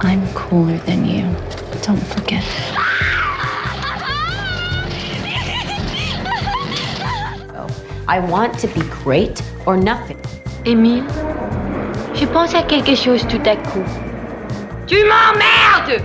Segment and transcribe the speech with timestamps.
[0.00, 1.24] I'm cooler than you.
[1.82, 2.44] Don't forget.
[8.08, 10.16] I want to be great or nothing.
[10.64, 11.04] Émile,
[12.14, 13.84] je pense à quelque chose tout à coup.
[14.86, 16.02] Tu m'emmerdes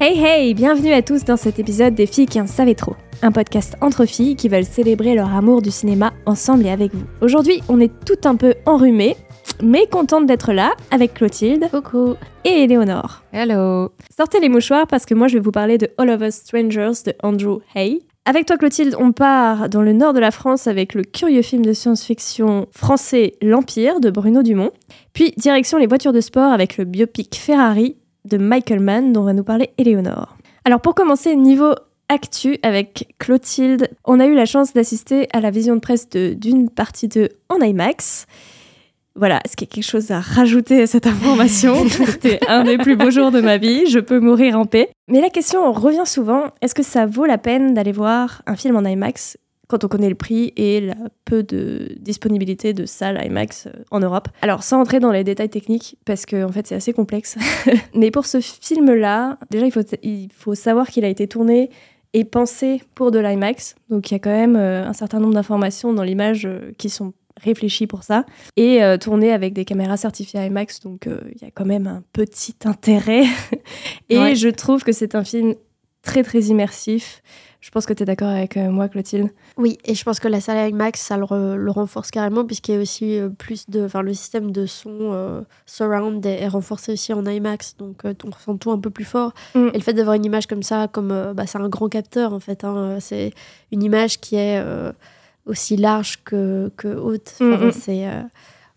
[0.00, 2.96] Hey hey, bienvenue à tous dans cet épisode des filles qui en savaient trop.
[3.22, 7.04] Un podcast entre filles qui veulent célébrer leur amour du cinéma ensemble et avec vous.
[7.20, 9.16] Aujourd'hui, on est tout un peu enrhumées,
[9.62, 11.68] mais contente d'être là avec Clotilde.
[11.70, 12.14] Coucou.
[12.44, 13.22] Et Éléonore.
[13.32, 13.90] Hello.
[14.16, 17.02] Sortez les mouchoirs parce que moi je vais vous parler de All of Us Strangers
[17.06, 18.00] de Andrew Hay.
[18.24, 21.64] Avec toi Clotilde, on part dans le nord de la France avec le curieux film
[21.64, 24.70] de science-fiction français L'Empire de Bruno Dumont.
[25.12, 29.32] Puis direction les voitures de sport avec le biopic Ferrari de Michael Mann dont va
[29.32, 30.36] nous parler Éléonore.
[30.64, 31.74] Alors pour commencer, niveau
[32.08, 36.70] actu avec Clotilde, on a eu la chance d'assister à la vision de presse d'une
[36.70, 38.26] partie de en IMAX.
[39.18, 42.78] Voilà, est-ce qu'il y a quelque chose à rajouter à cette information C'était un des
[42.78, 44.90] plus beaux jours de ma vie, je peux mourir en paix.
[45.08, 48.76] Mais la question revient souvent, est-ce que ça vaut la peine d'aller voir un film
[48.76, 53.66] en IMAX quand on connaît le prix et la peu de disponibilité de salles IMAX
[53.66, 54.28] euh, en Europe?
[54.40, 57.36] Alors, sans entrer dans les détails techniques, parce que en fait c'est assez complexe,
[57.94, 61.70] mais pour ce film-là, déjà il faut, il faut savoir qu'il a été tourné
[62.14, 63.74] et pensé pour de l'IMAX.
[63.90, 66.88] Donc il y a quand même euh, un certain nombre d'informations dans l'image euh, qui
[66.88, 68.24] sont réfléchi pour ça
[68.56, 71.86] et euh, tourné avec des caméras certifiées IMAX donc euh, il y a quand même
[71.86, 73.24] un petit intérêt
[74.08, 74.34] et Ouais.
[74.34, 75.54] je trouve que c'est un film
[76.02, 77.22] très très immersif
[77.60, 79.30] je pense que tu es d'accord avec euh, moi Clotilde?
[79.56, 82.76] Oui, et je pense que la salle IMAX, ça le, re- le renforce carrément, puisqu'il
[82.76, 83.84] y a aussi euh, plus de.
[83.84, 88.14] Enfin, le système de son euh, surround est, est renforcé aussi en IMAX, donc euh,
[88.24, 89.32] on ressent tout un peu plus fort.
[89.56, 89.70] Mm.
[89.74, 91.10] Et le fait d'avoir une image comme ça, comme.
[91.10, 92.62] euh, bah, c'est un grand capteur, en fait.
[92.62, 93.32] hein, c'est
[93.72, 94.62] une image qui est
[95.48, 97.34] aussi large que, que haute.
[97.40, 98.06] Enfin, Mm, c'est.
[98.06, 98.22] euh,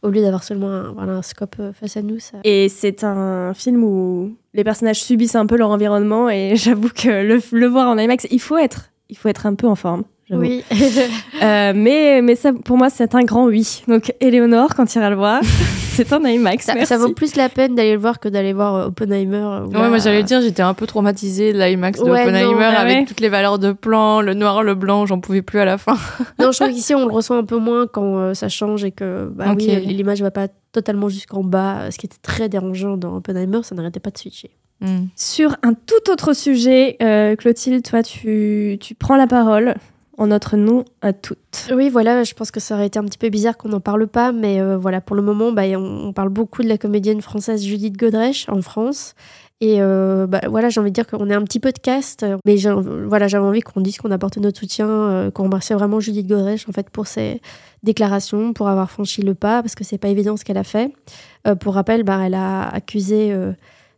[0.01, 2.37] au lieu d'avoir seulement un, voilà, un scope euh, face à nous, ça.
[2.43, 7.09] et c'est un film où les personnages subissent un peu leur environnement et j'avoue que
[7.09, 10.03] le, le voir en IMAX il faut être il faut être un peu en forme.
[10.31, 10.63] Oui.
[11.43, 15.09] Euh, mais mais ça pour moi c'est un grand oui donc Éléonore quand tu iras
[15.09, 15.41] le voir
[15.95, 16.87] c'est en IMAX ça, merci.
[16.87, 19.37] ça vaut plus la peine d'aller le voir que d'aller voir euh, Oppenheimer.
[19.37, 22.77] euh, Ouais, moi j'allais dire, j'étais un peu traumatisée de l'IMAX de Ouais, Oppenheimer non,
[22.77, 23.05] avec ouais.
[23.05, 25.97] toutes les valeurs de plan, le noir, le blanc, j'en pouvais plus à la fin.
[26.39, 28.91] Non, je trouve qu'ici, on le ressent un peu moins quand euh, ça change et
[28.91, 29.57] que bah, Ok.
[29.59, 31.91] oui, l'image va pas totalement jusqu'en bas.
[31.91, 34.51] Ce qui était très dérangeant dans Oppenheimer, ça n'arrêtait pas de switcher.
[34.79, 35.05] Hmm.
[35.15, 39.75] Sur un tout autre sujet, euh, Clotilde, toi, tu, tu prends la parole
[40.21, 41.67] en notre nom à toutes.
[41.73, 44.05] Oui, voilà, je pense que ça aurait été un petit peu bizarre qu'on n'en parle
[44.05, 47.65] pas, mais euh, voilà, pour le moment, bah, on, parle beaucoup de la comédienne française
[47.65, 49.15] Judith Godrèche en France.
[49.61, 52.55] Et euh, bah, voilà, j'ai envie de dire qu'on est un petit podcast, euh, mais
[53.07, 56.71] voilà, j'avais envie qu'on dise qu'on apporte notre soutien, qu'on remercie vraiment Judith Godrèche en
[56.71, 57.41] fait pour ses
[57.81, 60.93] déclarations, pour avoir franchi le pas, parce que c'est pas évident ce qu'elle a fait.
[61.61, 63.35] Pour rappel, bah, elle a accusé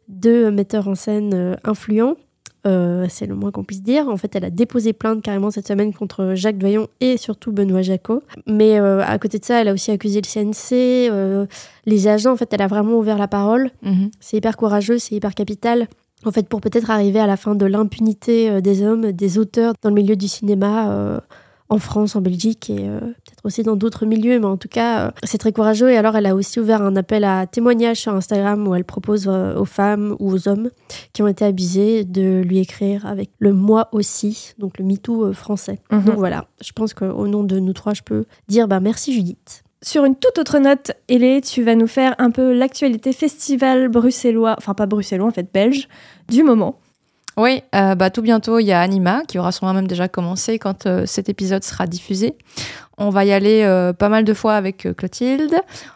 [0.08, 2.16] deux metteurs en scène influents.
[2.66, 4.08] Euh, c'est le moins qu'on puisse dire.
[4.08, 7.82] En fait, elle a déposé plainte carrément cette semaine contre Jacques Doyon et surtout Benoît
[7.82, 8.24] Jacot.
[8.48, 11.46] Mais euh, à côté de ça, elle a aussi accusé le CNC, euh,
[11.86, 12.32] les agents.
[12.32, 13.72] En fait, elle a vraiment ouvert la parole.
[13.82, 14.12] Mhm.
[14.20, 15.88] C'est hyper courageux, c'est hyper capital.
[16.26, 19.90] En fait, pour peut-être arriver à la fin de l'impunité des hommes, des auteurs dans
[19.90, 21.20] le milieu du cinéma
[21.70, 25.08] en France, en Belgique et euh, peut-être aussi dans d'autres milieux, mais en tout cas,
[25.08, 25.90] euh, c'est très courageux.
[25.90, 29.28] Et alors, elle a aussi ouvert un appel à témoignage sur Instagram où elle propose
[29.28, 30.70] euh, aux femmes ou aux hommes
[31.14, 35.80] qui ont été abusés de lui écrire avec le moi aussi, donc le MeToo français.
[35.92, 36.04] Mhm.
[36.04, 39.64] Donc voilà, je pense qu'au nom de nous trois, je peux dire bah, merci Judith.
[39.82, 44.56] Sur une toute autre note, Hélé, tu vas nous faire un peu l'actualité festival bruxellois,
[44.58, 45.90] enfin pas bruxellois en fait, belge,
[46.30, 46.80] du moment.
[47.36, 50.60] Oui, euh, bah, tout bientôt, il y a Anima qui aura sûrement même déjà commencé
[50.60, 52.36] quand euh, cet épisode sera diffusé.
[53.00, 55.56] On va y aller euh, pas mal de fois avec Clotilde.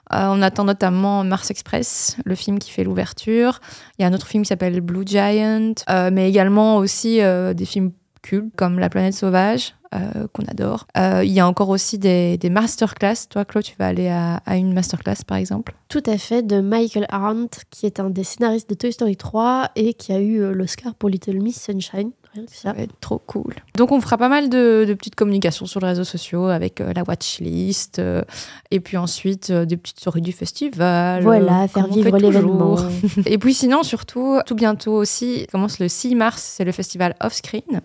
[0.09, 3.59] On attend notamment Mars Express, le film qui fait l'ouverture.
[3.97, 5.74] Il y a un autre film qui s'appelle Blue Giant,
[6.12, 7.92] mais également aussi des films
[8.24, 10.86] cultes comme La planète sauvage, euh, qu'on adore.
[10.98, 13.28] Euh, il y a encore aussi des, des masterclass.
[13.30, 16.59] Toi, Claude, tu vas aller à, à une masterclass, par exemple Tout à fait, de
[16.59, 20.41] Michael Arndt, qui est un des scénaristes de Toy Story 3 et qui a eu
[20.41, 22.11] euh, l'Oscar pour Little Miss Sunshine.
[22.34, 22.72] Rien que ça.
[22.72, 23.56] Ça va être trop cool.
[23.78, 26.91] Donc on fera pas mal de, de petites communications sur les réseaux sociaux avec euh,
[26.94, 28.02] la watchlist
[28.72, 31.23] et puis ensuite des petites stories du festival.
[31.23, 32.76] Voilà, faire vivre l'événement.
[33.26, 37.82] et puis sinon surtout tout bientôt aussi commence le 6 mars, c'est le festival Offscreen.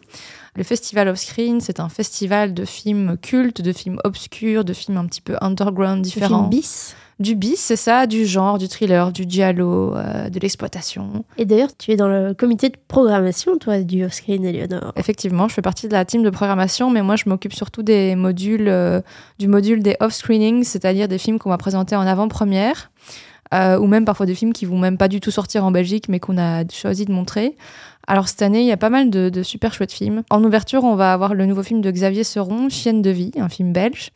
[0.54, 5.06] Le festival Offscreen, c'est un festival de films cultes, de films obscurs, de films un
[5.06, 6.40] petit peu underground différents.
[6.40, 6.94] film bis.
[7.20, 11.24] Du bis, c'est ça, du genre, du thriller, du giallo, euh, de l'exploitation.
[11.38, 14.92] Et d'ailleurs, tu es dans le comité de programmation, toi, du Offscreen, Eleonore.
[14.96, 18.14] Effectivement, je fais partie de la team de programmation, mais moi je m'occupe surtout des
[18.16, 19.00] modules, euh,
[19.38, 22.90] du module des off-screenings, c'est-à-dire des films qu'on va présenter en avant-première.
[23.52, 26.08] euh, ou même parfois des films qui vont même pas du tout sortir en Belgique,
[26.08, 27.56] mais qu'on a choisi de montrer.
[28.06, 30.22] Alors cette année, il y a pas mal de, super chouettes films.
[30.30, 33.48] En ouverture, on va avoir le nouveau film de Xavier Seron, Chienne de vie, un
[33.48, 34.10] film belge.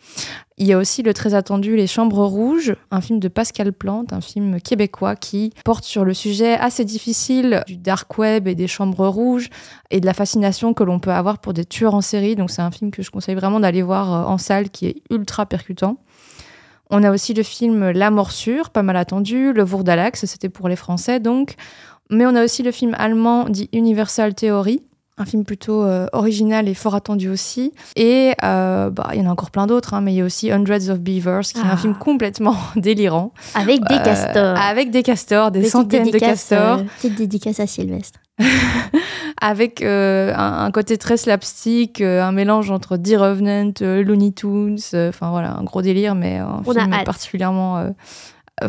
[0.59, 4.13] Il y a aussi le très attendu Les Chambres Rouges, un film de Pascal Plante,
[4.13, 8.67] un film québécois qui porte sur le sujet assez difficile du dark web et des
[8.67, 9.51] chambres rouges
[9.91, 12.37] et de la fascination que l'on peut avoir pour des tueurs en série.
[12.37, 15.03] Donc c'est un film que je conseille vraiment d'aller voir euh, en salle qui est
[15.11, 15.99] ultra percutant.
[16.89, 20.77] On a aussi le film La Morsure, pas mal attendu, Le Vourdalax, c'était pour les
[20.77, 21.57] Français donc.
[22.11, 24.83] Mais on a aussi le film allemand dit Universal Theory,
[25.19, 27.73] un film plutôt euh, original et fort attendu aussi.
[27.97, 30.25] Et euh, bah, il y en a encore plein d'autres, hein, mais il y a
[30.25, 31.77] aussi Hundreds of Beavers, qui est un Ah.
[31.77, 33.33] film complètement délirant.
[33.55, 34.59] Avec des Euh, castors.
[34.61, 36.83] avec des castors, des centaines de castors.
[37.01, 38.21] petite dédicace à Sylvestre.
[39.41, 44.33] avec euh, un, un côté très slapstick, euh, un mélange entre The Revenant, euh, Looney
[44.33, 47.95] Tunes, enfin voilà, un gros délire, mais un On film particulièrement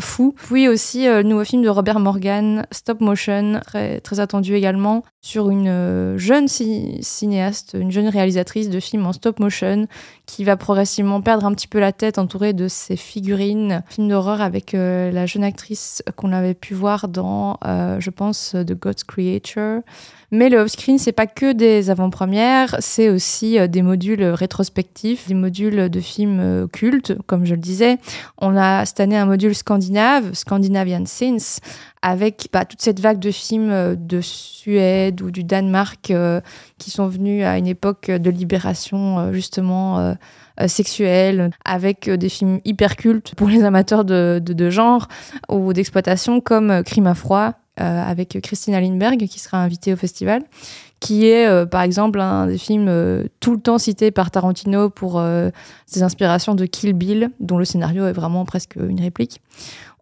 [0.00, 0.34] fou.
[0.48, 5.02] Puis aussi euh, le nouveau film de Robert Morgan, Stop Motion, très, très attendu également,
[5.20, 9.86] sur une euh, jeune ci- cinéaste, une jeune réalisatrice de films en stop motion,
[10.26, 13.82] qui va progressivement perdre un petit peu la tête entourée de ses figurines.
[13.88, 18.74] Film d'horreur avec euh, la jeune actrice qu'on avait pu voir dans, je pense, The
[18.74, 19.80] God's Creature.
[20.30, 25.34] Mais le off-screen, c'est pas que des avant-premières, c'est aussi euh, des modules rétrospectifs, des
[25.34, 27.96] modules de films euh, cultes, comme je le disais.
[28.36, 31.60] On a cette année un module scandinave, Scandinavian Sins,
[32.02, 36.12] avec bah, toute cette vague de films euh, de Suède ou du Danemark
[36.76, 40.14] qui sont venus à une époque de libération justement
[40.66, 45.08] sexuelle, avec des films hyper cultes pour les amateurs de, de, de genre
[45.48, 50.42] ou d'exploitation comme Crime à froid avec Christina Lindberg qui sera invitée au festival
[51.00, 54.90] qui est euh, par exemple un des films euh, tout le temps cité par Tarantino
[54.90, 55.50] pour euh,
[55.86, 59.40] ses inspirations de Kill Bill, dont le scénario est vraiment presque une réplique.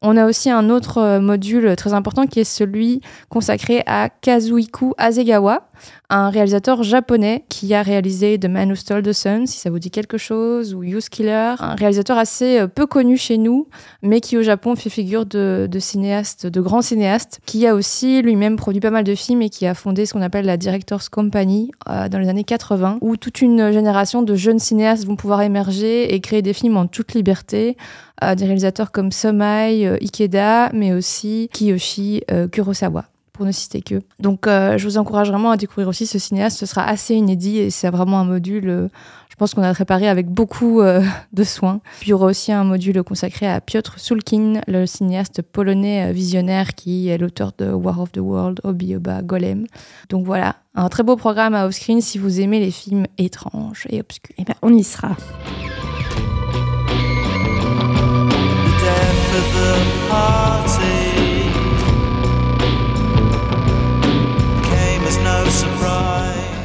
[0.02, 4.94] On a aussi un autre euh, module très important qui est celui consacré à Kazuhiko
[4.98, 5.69] Hasegawa,
[6.10, 9.78] un réalisateur japonais qui a réalisé The Man Who Stole the Sun, si ça vous
[9.78, 13.69] dit quelque chose, ou Youth Killer, un réalisateur assez euh, peu connu chez nous,
[14.02, 18.22] mais qui au Japon fait figure de, de cinéaste, de grand cinéaste, qui a aussi
[18.22, 21.10] lui-même produit pas mal de films et qui a fondé ce qu'on appelle la Directors
[21.10, 25.42] Company euh, dans les années 80, où toute une génération de jeunes cinéastes vont pouvoir
[25.42, 27.76] émerger et créer des films en toute liberté.
[28.24, 33.04] Euh, des réalisateurs comme Somai, euh, Ikeda, mais aussi Kiyoshi euh, Kurosawa
[33.34, 34.00] pour ne citer que.
[34.18, 37.58] Donc euh, je vous encourage vraiment à découvrir aussi ce cinéaste, ce sera assez inédit
[37.58, 38.88] et c'est vraiment un module,
[39.28, 41.80] je pense qu'on a préparé avec beaucoup de soin.
[42.00, 46.74] Puis il y aura aussi un module consacré à Piotr Sulkin, le cinéaste polonais visionnaire
[46.74, 49.66] qui est l'auteur de War of the World, Obi Oba, Golem.
[50.08, 54.00] Donc voilà, un très beau programme à off-screen si vous aimez les films étranges et
[54.00, 54.34] obscurs.
[54.38, 55.14] Eh ben, on y sera.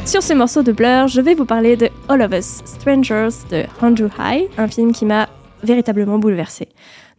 [0.06, 3.64] Sur ce morceau de Blur, je vais vous parler de All of Us Strangers de
[3.82, 5.30] Andrew High, un film qui m'a
[5.64, 6.68] véritablement bouleversée.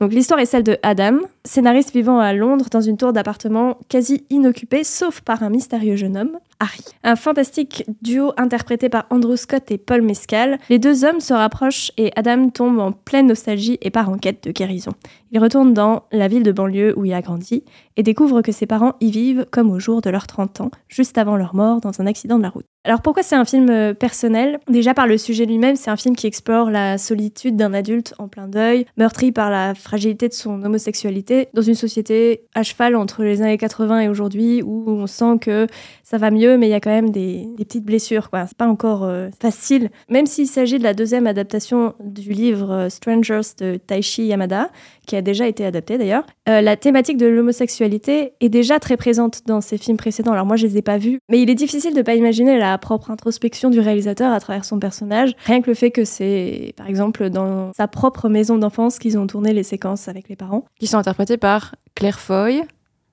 [0.03, 4.25] Donc l'histoire est celle de Adam, scénariste vivant à Londres dans une tour d'appartement quasi
[4.31, 6.83] inoccupée, sauf par un mystérieux jeune homme, Harry.
[7.05, 10.59] Un fantastique duo interprété par Andrew Scott et Paul Mescal.
[10.71, 14.43] Les deux hommes se rapprochent et Adam tombe en pleine nostalgie et part en quête
[14.43, 14.93] de guérison.
[15.33, 17.65] Il retourne dans la ville de banlieue où il a grandi
[17.97, 21.17] et découvre que ses parents y vivent comme au jour de leurs 30 ans, juste
[21.17, 22.67] avant leur mort dans un accident de la route.
[22.85, 24.59] Alors pourquoi c'est un film euh, personnel?
[24.69, 28.29] Déjà par le sujet lui-même, c'est un film qui explore la solitude d'un adulte en
[28.29, 33.25] plein deuil, meurtri par la fragilité de son homosexualité, dans une société à cheval entre
[33.25, 35.67] les années 80 et aujourd'hui, où on sent que
[36.13, 38.29] ça va mieux, mais il y a quand même des, des petites blessures.
[38.29, 38.47] quoi.
[38.47, 39.89] C'est pas encore euh, facile.
[40.11, 44.69] Même s'il s'agit de la deuxième adaptation du livre euh, Strangers de Taishi Yamada,
[45.07, 49.47] qui a déjà été adapté d'ailleurs, euh, la thématique de l'homosexualité est déjà très présente
[49.47, 50.33] dans ses films précédents.
[50.33, 52.77] Alors moi, je les ai pas vus, mais il est difficile de pas imaginer la
[52.77, 55.33] propre introspection du réalisateur à travers son personnage.
[55.47, 59.27] Rien que le fait que c'est, par exemple, dans sa propre maison d'enfance qu'ils ont
[59.27, 60.67] tourné les séquences avec les parents.
[60.79, 62.61] Qui sont interprétés par Claire Foy,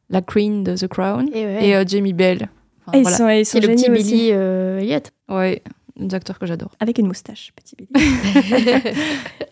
[0.09, 1.65] la Queen de The Crown, Et, ouais.
[1.65, 2.49] et euh, Jamie Bell.
[2.89, 3.17] Enfin, Et ils voilà.
[3.17, 4.03] sont, ils sont C'est le petit aussi.
[4.03, 4.99] Billy euh, Elliot.
[5.29, 5.61] Ouais,
[5.95, 6.71] des acteurs que j'adore.
[6.79, 7.89] Avec une moustache, petit Billy.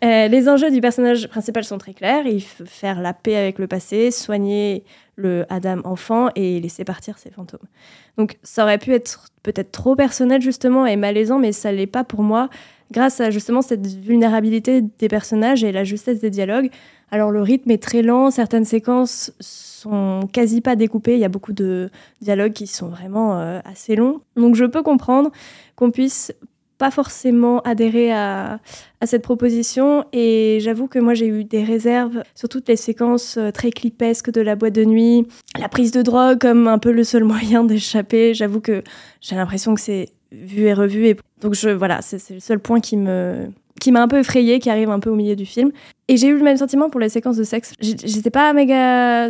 [0.03, 2.27] Euh, les enjeux du personnage principal sont très clairs.
[2.27, 4.83] Il faut faire la paix avec le passé, soigner
[5.15, 7.67] le Adam enfant et laisser partir ses fantômes.
[8.15, 12.03] Donc ça aurait pu être peut-être trop personnel justement et malaisant, mais ça l'est pas
[12.03, 12.49] pour moi,
[12.91, 16.69] grâce à justement cette vulnérabilité des personnages et la justesse des dialogues.
[17.09, 19.31] Alors le rythme est très lent, certaines séquences
[19.77, 21.89] sont quasi pas découpées, il y a beaucoup de
[22.21, 24.21] dialogues qui sont vraiment euh, assez longs.
[24.35, 25.31] Donc je peux comprendre
[25.75, 26.33] qu'on puisse
[26.77, 28.59] pas forcément adhéré à,
[29.01, 33.37] à cette proposition et j'avoue que moi j'ai eu des réserves sur toutes les séquences
[33.37, 35.27] euh, très clipesques de la boîte de nuit,
[35.59, 38.33] la prise de drogue comme un peu le seul moyen d'échapper.
[38.33, 38.83] J'avoue que
[39.21, 42.79] j'ai l'impression que c'est vu et revu et donc je voilà c'est le seul point
[42.79, 43.47] qui me
[43.79, 45.71] qui m'a un peu effrayé, qui arrive un peu au milieu du film.
[46.07, 47.73] Et j'ai eu le même sentiment pour les séquences de sexe.
[47.79, 49.29] J'étais pas méga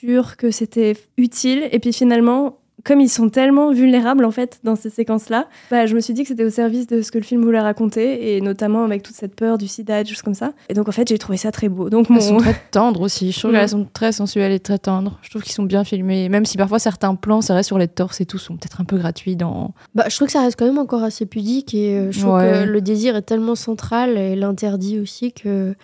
[0.00, 1.68] sûre que c'était utile.
[1.72, 5.94] Et puis finalement, comme ils sont tellement vulnérables en fait dans ces séquences-là, bah, je
[5.96, 8.40] me suis dit que c'était au service de ce que le film voulait raconter, et
[8.40, 10.52] notamment avec toute cette peur du sida et des choses comme ça.
[10.68, 11.90] Et donc en fait, j'ai trouvé ça très beau.
[11.90, 12.16] Donc mon...
[12.16, 13.32] Elles sont très tendres aussi.
[13.32, 15.18] Je trouve qu'elles sont très sensuelles et très tendres.
[15.22, 16.28] Je trouve qu'ils sont bien filmés.
[16.28, 18.84] Même si parfois certains plans, c'est vrai, sur les torses et tout, sont peut-être un
[18.84, 19.72] peu gratuits dans.
[19.96, 22.34] Bah, je trouve que ça reste quand même encore assez pudique et euh, je trouve
[22.34, 22.64] Ouais.
[22.66, 25.74] que le désir est tellement central et l'interdit aussi que,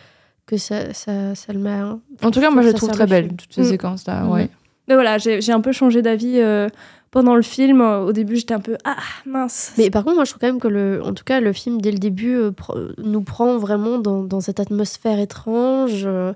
[0.46, 1.70] que ça, ça, ça le met.
[1.70, 3.36] à- En tout cas, moi, je ça trouve très le belles, film.
[3.36, 3.64] toutes ces Mm.
[3.70, 4.22] séquences-là.
[4.24, 4.30] Mhm.
[4.30, 4.48] Ouais.
[4.88, 6.68] Mais voilà, j'ai j'ai un peu changé d'avis euh,
[7.12, 7.80] pendant le film.
[7.80, 8.96] Au début, j'étais un peu ah
[9.26, 9.72] mince.
[9.78, 11.80] Mais par contre, moi, je trouve quand même que, le, en tout cas, le film,
[11.80, 16.32] dès le début, euh, pr- nous prend vraiment dans, dans cette atmosphère étrange, euh,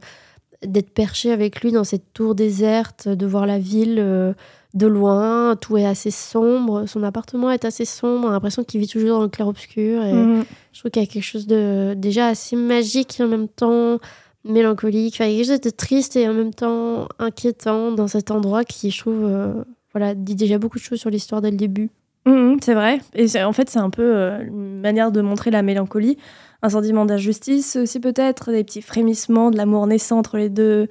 [0.64, 4.32] d'être perché avec lui dans cette tour déserte, de voir la ville euh,
[4.76, 8.78] de loin, tout est assez sombre, son appartement est assez sombre, on a l'impression qu'il
[8.80, 10.04] vit toujours dans le clair-obscur.
[10.04, 10.45] Et Mhm.
[10.73, 13.99] je trouve qu'il y a quelque chose de déjà assez magique et en même temps
[14.45, 15.14] mélancolique.
[15.16, 18.30] Enfin, il y a quelque chose de triste et en même temps inquiétant dans cet
[18.30, 21.56] endroit qui, je trouve, euh, voilà, dit déjà beaucoup de choses sur l'histoire dès le
[21.56, 21.90] début.
[22.26, 23.00] Mhm, c'est vrai.
[23.14, 26.18] Et en fait, c'est un peu euh, une manière de montrer la mélancolie,
[26.62, 30.88] un sentiment d'injustice aussi peut-être, des petits frémissements de l'amour naissant entre les deux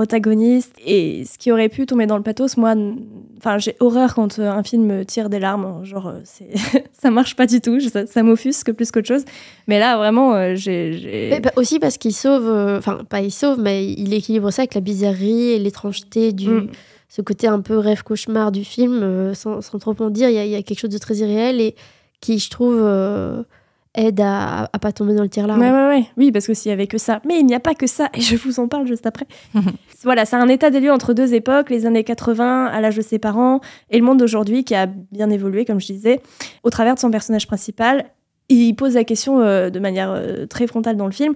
[0.00, 0.74] protagonistes.
[0.84, 2.74] Et ce qui aurait pu tomber dans le pathos, moi,
[3.38, 5.84] enfin, j'ai horreur quand euh, un film me tire des larmes.
[5.84, 6.48] Genre, euh, c'est
[6.92, 7.78] ça marche pas du tout.
[7.80, 9.24] Ça, ça m'offusque plus qu'autre chose.
[9.68, 11.38] Mais là, vraiment, euh, j'ai.
[11.42, 14.80] bah, aussi parce qu'il sauve, enfin, pas il sauve, mais il équilibre ça avec la
[14.80, 16.48] bizarrerie et l'étrangeté du.
[16.48, 16.68] Mm.
[17.12, 20.44] Ce côté un peu rêve-cauchemar du film, sans, sans trop en dire, il y, a-
[20.44, 21.74] il y a quelque chose de très irréel et
[22.20, 23.42] qui, je trouve, euh,
[23.94, 25.60] aide à, à pas tomber dans le tir-larme.
[25.60, 26.04] Ouais, ouais, ouais.
[26.16, 27.20] Oui, parce que s'il y avait que ça.
[27.26, 29.26] Mais il n'y a pas que ça, et je vous en parle juste après.
[30.04, 33.02] voilà, c'est un état des lieux entre deux époques, les années 80, à l'âge de
[33.02, 36.20] ses parents, et le monde d'aujourd'hui qui a bien évolué, comme je disais,
[36.62, 38.06] au travers de son personnage principal.
[38.48, 41.34] Il pose la question euh, de manière euh, très frontale dans le film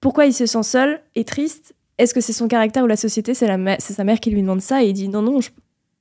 [0.00, 1.74] pourquoi il se sent seul et triste?
[1.98, 3.32] Est-ce que c'est son caractère ou la société?
[3.32, 5.40] C'est la ma- c'est sa mère qui lui demande ça, et il dit non, non,
[5.40, 5.48] je,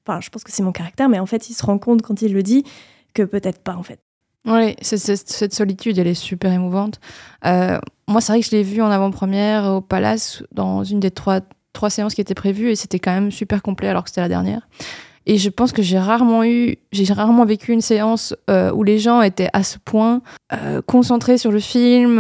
[0.05, 2.21] enfin, je pense que c'est mon caractère, mais en fait, il se rend compte quand
[2.21, 2.65] il le dit
[3.13, 3.99] que peut-être pas, en fait.
[4.45, 6.99] Oui, cette solitude, elle est super émouvante.
[7.45, 11.11] Euh, moi, c'est vrai que je l'ai vu en avant-première au Palace dans une des
[11.11, 11.41] trois,
[11.73, 14.29] trois séances qui étaient prévues et c'était quand même super complet alors que c'était la
[14.29, 14.67] dernière.
[15.27, 18.99] Et je pense que j'ai rarement eu, j'ai rarement vécu une séance euh, où les
[18.99, 20.21] gens étaient à ce point
[20.53, 22.19] euh, concentrés sur le film,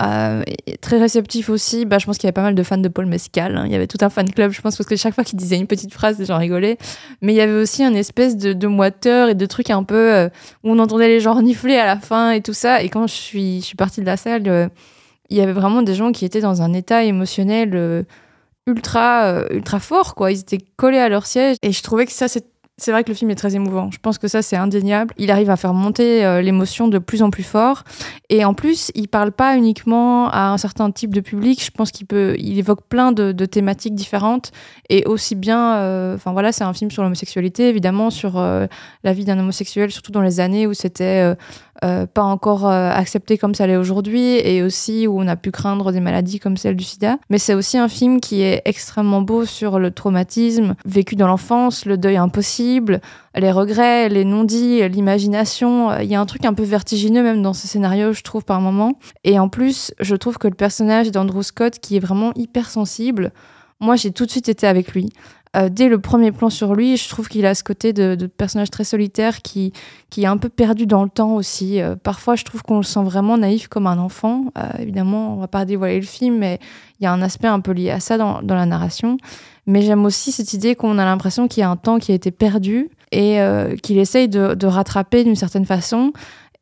[0.00, 0.42] euh,
[0.80, 1.84] très réceptifs aussi.
[1.84, 3.56] Bah, je pense qu'il y avait pas mal de fans de Paul Mescal.
[3.56, 3.64] hein.
[3.66, 5.56] Il y avait tout un fan club, je pense, parce que chaque fois qu'il disait
[5.56, 6.78] une petite phrase, les gens rigolaient.
[7.20, 10.14] Mais il y avait aussi un espèce de, de moiteur et de trucs un peu
[10.14, 10.28] euh,
[10.64, 12.82] où on entendait les gens renifler à la fin et tout ça.
[12.82, 14.68] Et quand je suis, je suis partie de la salle, euh,
[15.30, 18.04] il y avait vraiment des gens qui étaient dans un état émotionnel
[18.66, 20.30] ultra, ultra fort, quoi.
[20.30, 21.56] Ils étaient collés à leur siège.
[21.62, 22.51] Et je trouvais que ça, c'est.
[22.82, 23.92] C'est vrai que le film est très émouvant.
[23.92, 25.14] Je pense que ça, c'est indéniable.
[25.16, 27.84] Il arrive à faire monter euh, l'émotion de plus en plus fort.
[28.28, 31.62] Et en plus, il parle pas uniquement à un certain type de public.
[31.64, 34.50] Je pense qu'il peut, il évoque plein de, thématiques différentes.
[34.88, 38.66] Et aussi bien, euh, enfin voilà, c'est un film sur l'homosexualité, évidemment, sur euh,
[39.04, 41.36] la vie d'un homosexuel, surtout dans les années où c'était
[41.84, 45.50] euh, pas encore euh, accepté comme ça l'est aujourd'hui, et aussi où on a pu
[45.50, 47.18] craindre des maladies comme celle du sida.
[47.30, 51.84] Mais c'est aussi un film qui est extrêmement beau sur le traumatisme vécu dans l'enfance,
[51.84, 53.00] le deuil impossible,
[53.34, 55.98] les regrets, les non-dits, l'imagination.
[55.98, 58.60] Il y a un truc un peu vertigineux même dans ce scénario, je trouve, par
[58.60, 58.98] moment.
[59.24, 63.32] Et en plus, je trouve que le personnage d'Andrew Scott, qui est vraiment hyper sensible,
[63.80, 65.10] moi j'ai tout de suite été avec lui.
[65.54, 68.70] Euh, dès le premier plan sur lui, je trouve qu'il a ce côté de, personnage
[68.70, 69.72] très solitaire qui,
[70.16, 71.80] est un peu perdu dans le temps aussi.
[71.80, 74.46] Euh, parfois, je trouve qu'on le sent vraiment naïf comme un enfant.
[74.56, 76.58] Euh, évidemment, on va pas dévoiler le film, mais
[77.00, 79.18] il y a un aspect un peu lié à ça dans, la narration.
[79.66, 82.14] Mais j'aime aussi cette idée qu'on a l'impression qu'il y a un temps qui a
[82.14, 83.38] été perdu et
[83.82, 86.12] qu'il essaye de, rattraper d'une certaine façon.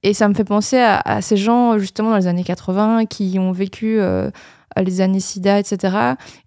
[0.02, 3.38] Et ça me fait penser à, à ces gens, justement, dans les années 80, qui
[3.38, 4.00] ont vécu
[4.76, 5.96] les années sida, etc.,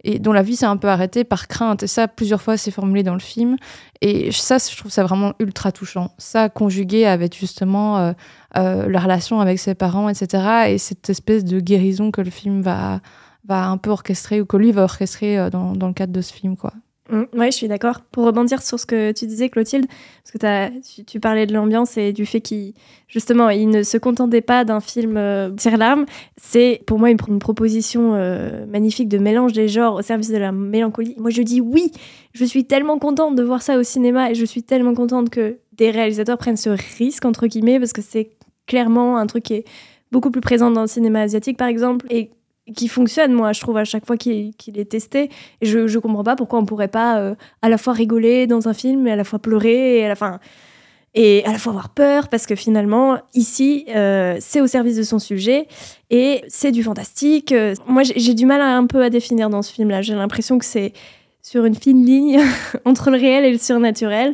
[0.03, 1.83] et dont la vie s'est un peu arrêtée par crainte.
[1.83, 3.57] Et ça, plusieurs fois, c'est formulé dans le film.
[4.01, 6.11] Et ça, je trouve ça vraiment ultra touchant.
[6.17, 8.13] Ça, conjugué avec justement euh,
[8.57, 12.61] euh, la relation avec ses parents, etc., et cette espèce de guérison que le film
[12.61, 13.01] va,
[13.45, 16.21] va un peu orchestrer, ou que lui va orchestrer euh, dans, dans le cadre de
[16.21, 16.73] ce film, quoi.
[17.13, 18.01] Mm, ouais, je suis d'accord.
[18.11, 19.85] Pour rebondir sur ce que tu disais, Clotilde,
[20.23, 22.73] parce que tu, parlais de l'ambiance et du fait qu'il,
[23.07, 26.05] justement, il ne se contentait pas d'un film euh, tire-larme.
[26.37, 30.37] C'est pour moi une, une proposition euh, magnifique de mélange des genres au service de
[30.37, 31.13] la mélancolie.
[31.19, 31.91] Moi, je dis oui.
[32.33, 35.57] Je suis tellement contente de voir ça au cinéma et je suis tellement contente que
[35.73, 38.31] des réalisateurs prennent ce risque entre guillemets parce que c'est
[38.65, 39.65] clairement un truc qui est
[40.11, 42.31] beaucoup plus présent dans le cinéma asiatique, par exemple, et
[42.75, 45.29] qui fonctionne, moi, je trouve, à chaque fois qu'il est testé.
[45.61, 48.67] Et je, je comprends pas pourquoi on pourrait pas euh, à la fois rigoler dans
[48.67, 50.39] un film, et à la fois pleurer, et à la.
[51.15, 55.03] Et à la fois avoir peur, parce que finalement, ici, euh, c'est au service de
[55.03, 55.67] son sujet,
[56.09, 57.51] et c'est du fantastique.
[57.51, 60.01] Euh, Moi, j'ai du mal un peu à définir dans ce film-là.
[60.01, 60.91] J'ai l'impression que c'est
[61.43, 62.39] sur une fine ligne
[62.85, 64.33] entre le réel et le surnaturel,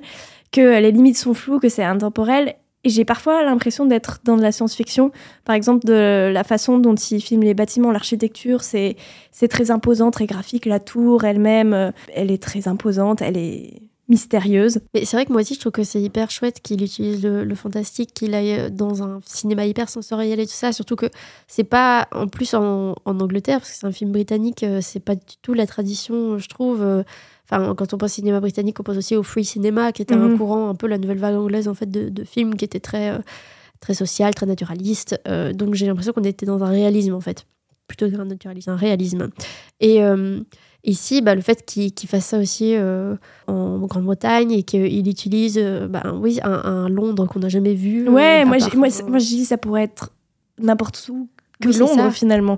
[0.54, 2.56] que les limites sont floues, que c'est intemporel.
[2.86, 5.12] Et j'ai parfois l'impression d'être dans de la science-fiction.
[5.44, 8.96] Par exemple, de la façon dont il filme les bâtiments, l'architecture, c'est
[9.32, 10.66] c'est très imposant, très graphique.
[10.66, 14.80] La tour elle-même, euh, elle est très imposante, elle est mystérieuse.
[14.96, 18.14] C'est vrai que moi aussi, je trouve que c'est hyper chouette qu'il utilise le, fantastique,
[18.14, 20.72] qu'il aille euh, dans un cinéma hyper sensoriel et tout ça.
[20.72, 21.06] Surtout que
[21.48, 25.00] c'est pas, en plus en, en Angleterre, parce que c'est un film britannique, euh, c'est
[25.00, 27.04] pas du tout la tradition, je trouve.
[27.52, 30.30] Enfin, quand on pense cinéma britannique, on pense aussi au free cinéma, qui était un
[30.30, 30.38] Mhm.
[30.38, 33.10] courant, un peu la nouvelle vague anglaise en fait de, de films qui était très,
[33.12, 33.18] euh,
[33.80, 35.20] très social, très naturaliste.
[35.28, 37.46] Euh, donc j'ai l'impression qu'on était dans un réalisme en fait,
[37.88, 39.30] plutôt qu'un naturalisme, un réalisme.
[39.80, 40.42] Et euh,
[40.84, 43.16] ici, bah, le fait qu'il fasse ça aussi euh,
[43.48, 48.08] en Grande-Bretagne et qu'il utilise, bah, oui, un, un Londres qu'on n'a jamais vu.
[48.10, 48.88] Ouais, moi, part- moi,
[49.20, 50.12] je dis ça pourrait être
[50.60, 51.28] n'importe où
[51.62, 52.58] que Oui, Londres finalement.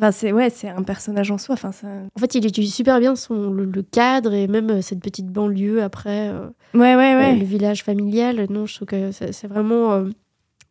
[0.00, 1.52] Enfin, c'est ouais, c'est un personnage en soi.
[1.52, 1.86] Enfin, ça...
[2.16, 5.26] En fait, il utilise super bien son, le, le cadre et même euh, cette petite
[5.26, 6.30] banlieue après.
[6.30, 7.36] euh, Ouais, ouais, euh, ouais.
[7.36, 8.46] le village familial.
[8.48, 10.04] Non, je trouve que c'est c'est vraiment euh,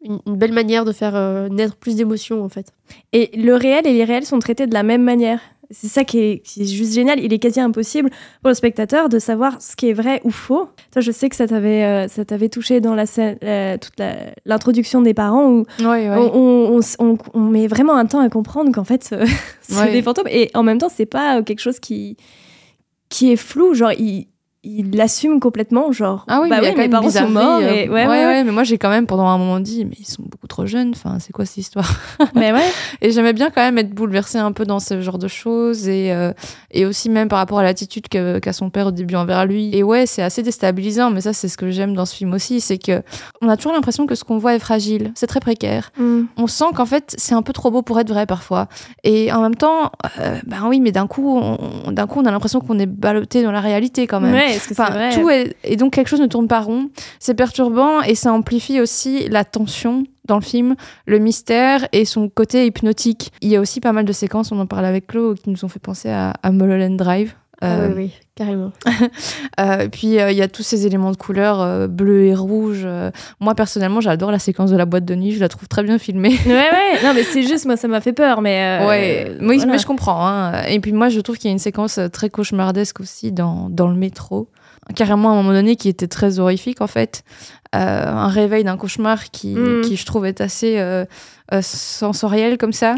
[0.03, 2.71] une, une belle manière de faire euh, naître plus d'émotions en fait.
[3.13, 5.41] Et le réel et l'irréel sont traités de la même manière.
[5.71, 7.19] C'est ça qui est, qui est juste génial.
[7.23, 8.09] Il est quasi impossible
[8.41, 10.67] pour le spectateur de savoir ce qui est vrai ou faux.
[10.91, 13.93] Toi, je sais que ça t'avait, euh, ça t'avait touché dans la scène, euh, toute
[14.45, 15.65] l'introduction des parents où
[16.17, 19.25] on, on- on s- on- on met vraiment un temps à comprendre qu'en fait, euh,
[19.61, 20.27] c'est des fantômes.
[20.29, 22.17] Et en même temps, c'est pas euh, quelque chose qui,
[23.09, 23.73] qui est flou.
[23.75, 24.27] Genre, il,
[24.63, 25.91] il l'assume complètement.
[25.91, 27.59] Genre, Ah oui, bah mais il y a oui, quand mes parents sont morts.
[27.61, 28.43] euh, Et, ouais, ouais, ouais, ouais.
[28.43, 30.91] mais moi j'ai quand même pendant un moment dit, mais ils sont beaucoup trop jeunes,
[30.95, 31.89] enfin c'est quoi cette histoire?
[32.35, 32.67] Mais ouais.
[33.01, 36.11] Et j'aimais bien quand même être bouleversée un peu dans ce genre de choses et,
[36.11, 36.33] euh,
[36.71, 39.73] et aussi même par rapport à l'attitude qu'a son père au début envers lui.
[39.75, 42.59] Et ouais, c'est assez déstabilisant, mais ça c'est ce que j'aime dans ce film aussi,
[42.61, 43.01] c'est que
[43.41, 45.91] on a toujours l'impression que ce qu'on voit est fragile, c'est très précaire.
[45.97, 46.23] Mm.
[46.37, 48.67] On sent qu'en fait c'est un peu trop beau pour être vrai parfois.
[49.03, 51.41] Et en même temps, euh, ben oui, mais d'un coup,
[51.87, 54.33] d'un coup on a l'impression qu'on est ballotté dans la réalité quand même.
[54.33, 56.61] Ouais, est-ce que c'est Enfin, vrai tout est, et donc quelque chose ne tourne pas
[56.61, 56.89] rond.
[57.19, 62.29] C'est perturbant et ça amplifie aussi la tension dans le film, le mystère et son
[62.29, 63.31] côté hypnotique.
[63.41, 65.65] Il y a aussi pas mal de séquences, on en parlait avec Chloé, qui nous
[65.65, 67.33] ont fait penser à, à Mulholland Drive.
[67.61, 68.71] Ah Euh, oui, oui, carrément.
[69.59, 72.87] euh, puis euh, il y a tous ces éléments de couleur bleu et rouge.
[73.39, 75.97] Moi personnellement, j'adore la séquence de la boîte de nuit, je la trouve très bien
[75.97, 76.37] filmée.
[76.45, 77.03] Ouais, ouais.
[77.03, 78.41] Non, mais c'est juste, moi, ça m'a fait peur.
[78.41, 79.71] Mais ouais, oui, voilà.
[79.73, 80.25] mais je comprends.
[80.25, 80.63] hein.
[80.69, 83.87] Et puis moi, je trouve qu'il y a une séquence très cauchemardesque aussi dans, dans
[83.89, 84.47] le métro.
[84.95, 87.23] Carrément à un moment donné qui était très horrifique en fait.
[87.75, 89.81] Euh, un réveil d'un cauchemar qui, Mhm.
[89.81, 91.05] qui je trouve est assez euh,
[91.51, 92.95] euh, sensoriel comme ça.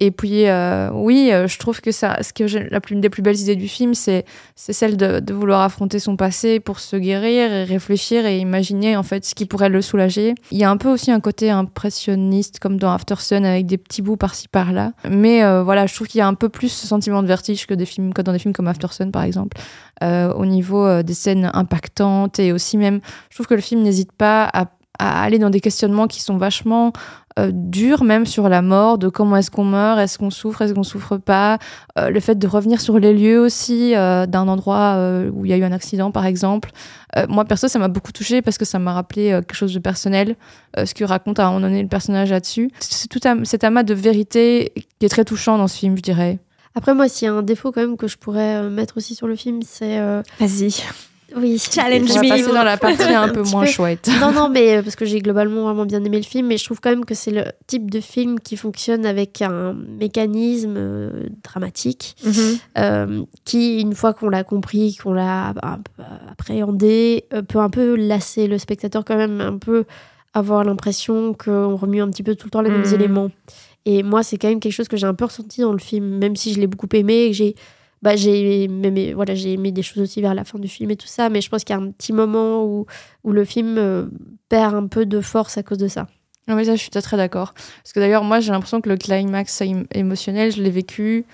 [0.00, 3.10] Et puis euh, oui, euh, je trouve que ça, ce que la plus, une des
[3.10, 4.24] plus belles idées du film, c'est
[4.56, 9.24] celle de, vouloir affronter son passé pour se guérir et réfléchir et imaginer en fait
[9.24, 10.34] ce qui pourrait le soulager.
[10.50, 13.78] Il y a un peu aussi un côté impressionniste comme dans After Sun avec des
[13.78, 14.92] petits bouts par-ci par-là.
[15.08, 17.74] Mais voilà, je trouve qu'il y a un peu plus ce sentiment de vertige que
[17.74, 19.56] des films, que dans des films comme After Sun par exemple,
[20.02, 24.50] au niveau des scènes impactantes et aussi même, je trouve que le film n'hésite pas
[24.52, 24.66] à
[24.98, 26.92] aller dans des questionnements qui sont vachement
[27.38, 30.74] euh, durs, même sur la mort, de comment est-ce qu'on meurt, est-ce qu'on souffre, est-ce
[30.74, 31.58] qu'on souffre pas,
[31.98, 35.50] Euh, le fait de revenir sur les lieux aussi euh, d'un endroit euh, où il
[35.50, 36.70] y a eu un accident, par exemple.
[37.16, 39.74] Euh, moi, perso, ça m'a beaucoup touché parce que ça m'a rappelé euh, quelque chose
[39.74, 40.36] de personnel,
[40.78, 42.70] euh, ce que raconte à un moment donné le personnage là-dessus.
[42.80, 46.02] C'est tout un- cet amas de vérité qui est très touchant dans ce film, je
[46.02, 46.38] dirais.
[46.74, 49.14] Après, moi, s'il y a un défaut quand même que je pourrais euh, mettre aussi
[49.14, 49.98] sur le film, c'est.
[49.98, 50.72] euh, Vas-y.
[51.36, 52.28] Oui, Challenge On va me.
[52.28, 53.70] passer dans la partie un peu moins peu.
[53.70, 54.08] chouette.
[54.20, 56.64] non, non, mais euh, parce que j'ai globalement vraiment bien aimé le film, mais je
[56.64, 61.28] trouve quand même que c'est le type de film qui fonctionne avec un mécanisme euh,
[61.42, 62.32] dramatique, Mhm.
[62.78, 65.54] euh, qui, une fois qu'on l'a compris, qu'on l'a
[66.30, 69.84] appréhendé, peut un peu lasser le spectateur quand même, un peu
[70.34, 72.94] avoir l'impression qu'on remue un petit peu tout le temps les mêmes Mhm.
[72.94, 73.30] éléments.
[73.84, 76.06] Et moi, c'est quand même quelque chose que j'ai un peu ressenti dans le film,
[76.18, 77.54] même si je l'ai beaucoup aimé et que j'ai
[78.02, 80.96] bah, j'ai aimé, voilà, j'ai aimé des choses aussi vers la fin du film et
[80.96, 82.86] tout ça, mais je pense qu'il y a un petit moment où,
[83.24, 84.06] où le film euh,
[84.48, 86.08] perd un peu de force à cause de ça.
[86.48, 87.54] Non, mais ça, je suis très, d'accord.
[87.54, 91.24] Parce que d'ailleurs, moi, j'ai l'impression que le climax émo- émotionnel, je l'ai vécu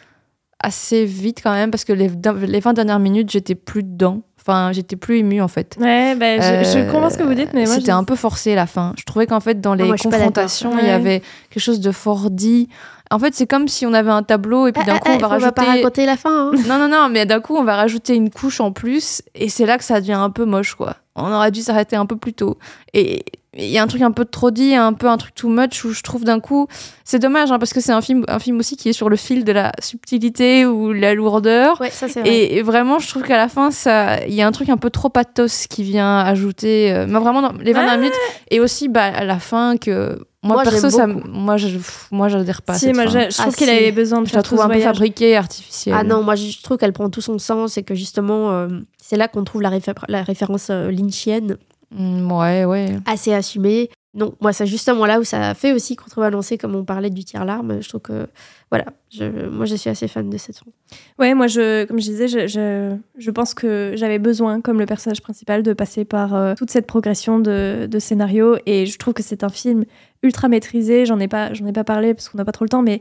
[0.61, 2.11] assez vite quand même, parce que les,
[2.47, 4.23] les 20 dernières minutes, j'étais plus dedans.
[4.49, 5.77] Enfin, j'étais plus émue, en fait.
[5.79, 7.75] Ouais, bah, je, je Euh, comprends ce que vous dites, mais moi.
[7.75, 8.95] C'était un peu forcé la fin.
[8.99, 11.81] Je trouvais qu'en fait, dans les moi, suis pas confrontations, il y avait quelque chose
[11.81, 12.69] de fort dit.
[13.11, 15.17] En fait, c'est comme si on avait un tableau et puis d'un Ah, coup, ah,
[15.17, 15.81] on va ah, faut pas rajouter.
[15.83, 16.51] raconter la fin.
[16.51, 16.53] hein.
[16.67, 19.65] Non, non, non, mais d'un coup, on va rajouter une couche en plus, et c'est
[19.67, 20.97] là que ça devient un peu moche, quoi.
[21.19, 22.59] On aurait dû s'arrêter un peu plus tôt.
[22.95, 23.25] Et,
[23.57, 25.85] il y a un truc un peu trop dit, un peu un truc too much
[25.85, 26.69] où je trouve d'un coup,
[27.03, 29.17] c'est dommage hein, parce que c'est un film, un film aussi qui est sur le
[29.17, 31.81] fil de la subtilité ou la lourdeur.
[31.81, 32.29] Ouais, ça c'est vrai.
[32.31, 34.77] Et, et vraiment, je trouve qu'à la fin, ça, il y a un truc un
[34.77, 38.15] peu trop pathos qui vient ajouter, euh, mais vraiment dans les 20 dernières minutes,
[38.51, 41.79] et aussi bah, à la fin que moi, Moi, perso, ça, moi, je,
[42.13, 42.75] moi, j'adhère pas.
[42.75, 43.11] à cette moi, fin.
[43.11, 43.73] je, je trouve Ah, qu'il si.
[43.73, 45.97] avait besoin de Je faire la trouve un peu fabriquée, artificielle.
[45.99, 48.69] Ah non, moi je trouve qu'elle prend tout son sens et que justement, euh,
[49.09, 51.57] c'est là qu'on trouve la, réfé- la référence euh, lynchienne
[51.91, 52.97] Mm, ouais, ouais.
[53.07, 53.89] assez assumée.
[54.13, 57.81] Non, moi c'est justement là où ça fait aussi contrebalancer, comme on parlait du tir-larme.
[57.81, 58.27] Je trouve que,
[58.71, 60.71] voilà, je, moi je suis assez fan de cette chanson.
[61.19, 64.85] Ouais, moi, je, comme je disais, je, je, je pense que j'avais besoin, comme le
[64.87, 68.57] personnage principal, de passer par euh, toute cette progression de, de scénario.
[68.67, 69.85] Et je trouve que c'est un film
[70.23, 71.07] ultra maîtrisé.
[71.07, 73.01] J'en ai pas, j'en ai pas parlé parce qu'on n'a pas trop le temps, mais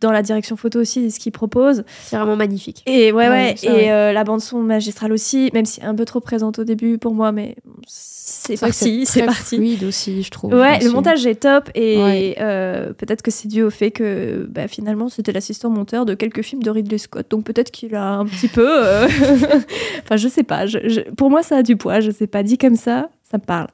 [0.00, 1.84] dans la direction photo aussi, ce qu'il propose.
[2.04, 2.82] C'est vraiment magnifique.
[2.86, 3.90] Et ouais, Ouais, ouais, ça, et ouais.
[3.92, 7.14] euh, la bande son magistrale aussi, même si un peu trop présente au début pour
[7.14, 9.56] moi, mais c'est parti, c'est parti.
[9.56, 10.52] fluide aussi, je trouve.
[10.54, 12.36] Ouais, le montage est top et Ouais.
[12.40, 16.42] euh, peut-être que c'est dû au fait que bah, finalement c'était l'assistant monteur de quelques
[16.42, 17.26] films de Ridley Scott.
[17.30, 18.66] Donc peut-être qu'il a un petit peu.
[18.86, 19.06] euh,
[20.02, 20.66] enfin, je sais pas.
[20.66, 22.00] je- je- Pour moi, ça a du poids.
[22.00, 22.42] Je sais pas.
[22.42, 23.68] Dit comme ça, ça me parle.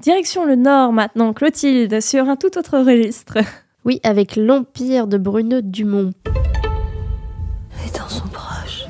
[0.00, 3.38] Direction le Nord maintenant, Clotilde, sur un tout autre registre.
[3.84, 6.12] Oui, avec l'Empire de Bruno Dumont.
[7.84, 8.86] Les temps sont proches.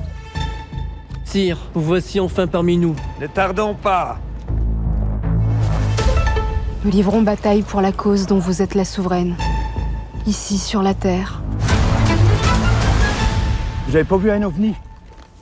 [1.24, 2.94] Sire, vous voici enfin parmi nous.
[3.20, 4.18] Ne tardons pas.
[6.84, 9.34] Nous livrons bataille pour la cause dont vous êtes la souveraine.
[10.26, 11.42] Ici, sur la Terre.
[13.88, 14.74] Vous avez pas vu un ovni?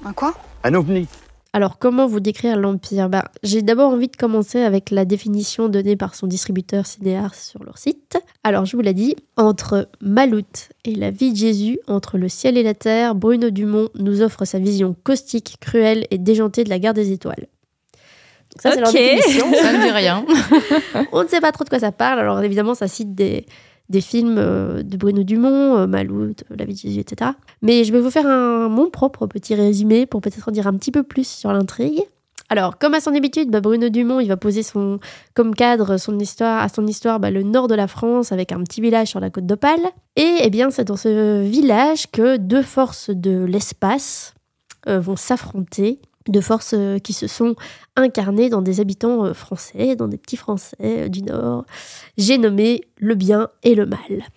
[0.03, 0.33] Un quoi?
[0.65, 1.07] Un ovni
[1.55, 3.11] Alors, comment vous décrire l'Empire?
[3.11, 7.63] Bah, J'ai d'abord envie de commencer avec la définition donnée par son distributeur Cinéars sur
[7.63, 8.19] leur site.
[8.43, 12.57] Alors, je vous l'ai dit, entre Maloute et la vie de Jésus, entre le ciel
[12.57, 16.79] et la terre, Bruno Dumont nous offre sa vision caustique, cruelle et déjantée de la
[16.79, 17.47] guerre des étoiles.
[18.53, 19.53] Donc ça, c'est leur définition.
[19.63, 20.25] Ça ne dit rien.
[21.13, 22.19] On ne sait pas trop de quoi ça parle.
[22.19, 23.47] Alors évidemment, ça cite des,
[23.93, 27.31] des films euh, de Bruno Dumont, euh, Maloute, euh, La vie de Jésus, etc.
[27.61, 30.75] Mais je vais vous faire un, mon propre petit résumé pour peut-être en dire un
[30.75, 32.03] petit peu plus sur l'intrigue.
[32.49, 34.99] Alors, comme à son habitude, bah, Bruno Dumont, il va poser son,
[35.35, 38.63] comme cadre son histoire, à son histoire bah, le nord de la France avec un
[38.63, 39.81] petit village sur la côte d'Opale.
[40.17, 44.35] Et eh bien, c'est dans ce village que deux forces de l'espace
[44.89, 47.55] euh, vont s'affronter, deux forces euh, qui se sont
[47.97, 51.65] incarnées dans des habitants euh, français, dans des petits français euh, du nord.
[52.17, 54.29] J'ai nommé le bien et le mal.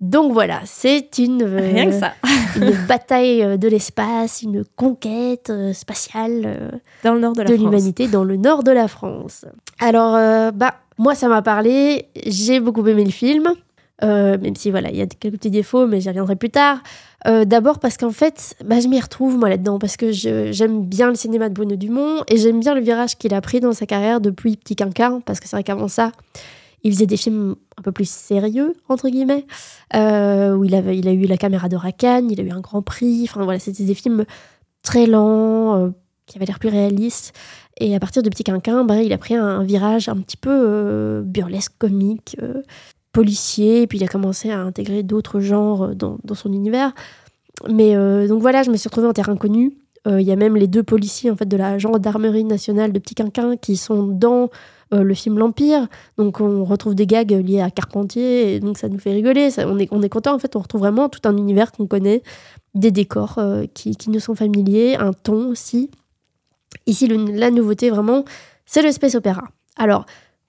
[0.00, 2.12] Donc voilà, c'est une, euh, Rien que ça.
[2.56, 6.80] une bataille de l'espace, une conquête spatiale.
[7.02, 9.46] Dans le Nord de la de l'humanité dans le nord de la France.
[9.78, 12.08] Alors, euh, bah, moi, ça m'a parlé.
[12.26, 13.52] J'ai beaucoup aimé le film.
[14.02, 16.78] Euh, même si voilà, il y a quelques petits défauts, mais j'y reviendrai plus tard.
[17.26, 21.08] Euh, D'abord parce qu'en fait, bah, je m'y retrouve moi là-dedans, parce que j'aime bien
[21.08, 23.86] le cinéma de Bruno Dumont et j'aime bien le virage qu'il a pris dans sa
[23.86, 26.12] carrière depuis Petit Quinquin, parce que c'est vrai qu'avant ça,
[26.82, 29.46] il faisait des films un peu plus sérieux, entre guillemets,
[29.94, 32.60] euh, où il, avait, il a eu la caméra de Racan, il a eu un
[32.60, 34.24] grand prix, enfin voilà, c'était des films
[34.82, 35.90] très lents, euh,
[36.26, 37.32] qui avaient l'air plus réalistes.
[37.78, 40.36] Et à partir de Petit Quinquin, ben, il a pris un, un virage un petit
[40.36, 42.62] peu euh, burlesque, comique, euh,
[43.16, 46.92] policier, et puis il a commencé à intégrer d'autres genres euh, dans, son univers.
[47.66, 49.72] Mais euh, donc voilà, je me suis retrouvée en terrain connu.
[50.06, 52.98] Euh, Il y a même les deux policiers en fait de la gendarmerie nationale de
[52.98, 54.50] Petit Quinquin qui sont dans
[54.92, 55.88] le film L'Empire.
[56.16, 59.48] Donc on retrouve des gags liés à Carpentier, et donc ça nous fait rigoler.
[59.58, 62.22] On, est, on est content en fait, on retrouve vraiment tout un univers qu'on connaît,
[62.74, 63.40] des décors
[63.74, 65.90] qui, qui nous sont familiers, un ton aussi.
[66.86, 68.24] Ici, la nouveauté vraiment,
[68.64, 69.48] c'est le space opéra.
[69.76, 70.06] Alors,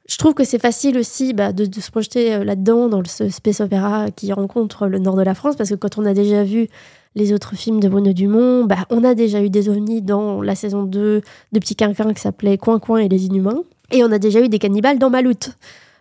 [0.07, 3.59] je trouve que c'est facile aussi bah, de, se projeter euh, là-dedans, dans ce space
[3.59, 6.69] opéra qui rencontre le nord de la France, parce que quand on a déjà vu
[7.15, 10.55] les autres films de Bruno Dumont, bah, on a déjà eu des ovnis dans la
[10.55, 14.19] saison 2 de Petit Quinquin qui s'appelait Coin Coin et les Inhumains, et on a
[14.19, 15.51] déjà eu des cannibales dans Maloute.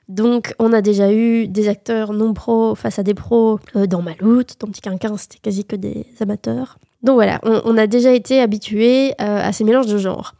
[0.08, 4.02] Donc, on a déjà eu des acteurs non pros face à des pros euh, dans
[4.02, 4.54] Maloute.
[4.60, 6.78] Dans Petit Quinquin, c'était quasi que des amateurs.
[7.02, 10.34] Donc voilà, on, a déjà été habitué à ces mélanges de genres.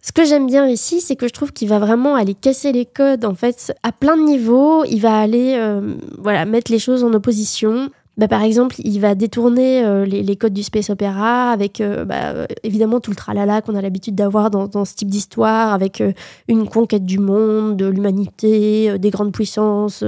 [0.00, 2.86] Ce que j'aime bien ici, c'est que je trouve qu'il va vraiment aller casser les
[2.86, 4.84] codes, en fait, à plein de niveaux.
[4.84, 7.90] Il va aller, euh, voilà, mettre les choses en opposition.
[8.18, 12.32] Bah, par exemple, il va détourner euh, les, codes du space opéra avec, euh, bah,
[12.34, 16.02] euh, évidemment, tout le tralala qu'on a l'habitude d'avoir dans, ce type d'histoire, avec
[16.48, 20.04] une conquête du monde, de l'humanité, des grandes puissances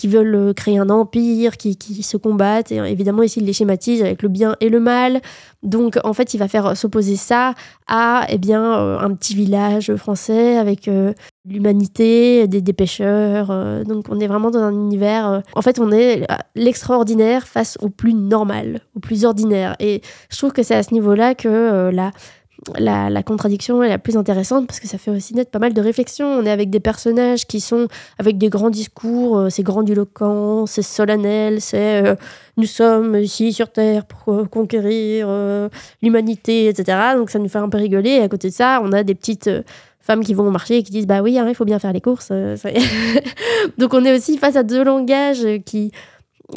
[0.00, 2.72] qui veulent euh, créer un empire, qui, qui se combattent.
[2.72, 5.20] Et euh, évidemment, ici, il les schématise avec le bien et le mal.
[5.62, 7.52] Donc, en fait, il va faire s'opposer ça
[7.86, 11.12] à eh bien, euh, un petit village français avec euh,
[11.44, 13.50] l'humanité, des, des pêcheurs.
[13.50, 15.28] euh, donc, on est vraiment dans un univers.
[15.28, 19.76] euh, en fait, on est l'extraordinaire face au plus normal, au plus ordinaire.
[19.80, 22.10] Et je trouve que c'est à ce niveau-là que euh, la,
[22.78, 25.80] la, contradiction est la plus intéressante parce que ça fait aussi naître pas mal de
[25.80, 26.26] réflexions.
[26.26, 30.82] On est avec des personnages qui sont avec des grands discours, euh, c'est grandiloquent, c'est
[30.82, 32.14] solennel, c'est euh,
[32.56, 35.28] nous sommes ici sur Terre pour euh, conquérir
[36.02, 36.98] l'humanité, etc.
[37.16, 38.20] Donc ça nous fait un peu rigoler.
[38.20, 39.50] À côté de ça, on a des petites
[40.00, 41.92] femmes qui vont au marché et qui disent bah oui, hein, il faut bien faire
[41.92, 42.32] les courses.
[43.78, 45.92] Donc on est aussi face à deux langages qui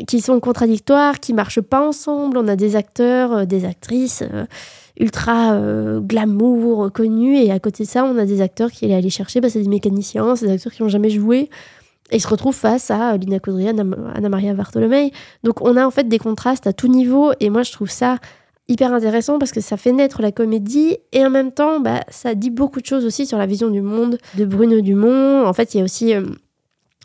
[0.08, 2.38] qui sont contradictoires, qui marchent pas ensemble.
[2.40, 4.24] On a des acteurs, des actrices
[5.00, 8.86] ultra euh, glamour, euh, connus, et à côté de ça, on a des acteurs qui
[8.86, 11.50] allaient aller chercher, bah, c'est des mécaniciens, c'est des acteurs qui n'ont jamais joué,
[12.12, 15.12] et ils se retrouvent face à euh, Lina Kudry, Anna, Anna Maria Bartolomei.
[15.44, 18.18] Donc on a en fait des contrastes à tout niveau, et moi je trouve ça
[18.70, 22.34] hyper intéressant parce que ça fait naître la comédie et en même temps bah, ça
[22.34, 25.46] dit beaucoup de choses aussi sur la vision du monde de Bruno Dumont.
[25.46, 26.14] En fait, il y a aussi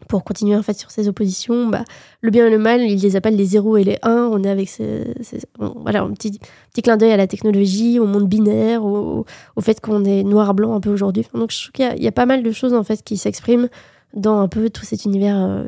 [0.06, 1.82] pour continuer en fait sur ces oppositions, bah,
[2.20, 4.28] le bien et le mal, il les appelle les 0 et les 1.
[4.32, 6.38] On est avec ces, ces- bon, voilà, un petit,
[6.72, 10.74] petit clin d'œil à la technologie, au monde binaire, au, au fait qu'on est noir-blanc
[10.74, 11.26] un peu aujourd'hui.
[11.34, 13.68] Donc je trouve qu'il y a- pas mal de choses en fait qui s'expriment
[14.14, 15.64] dans un peu tout cet univers euh,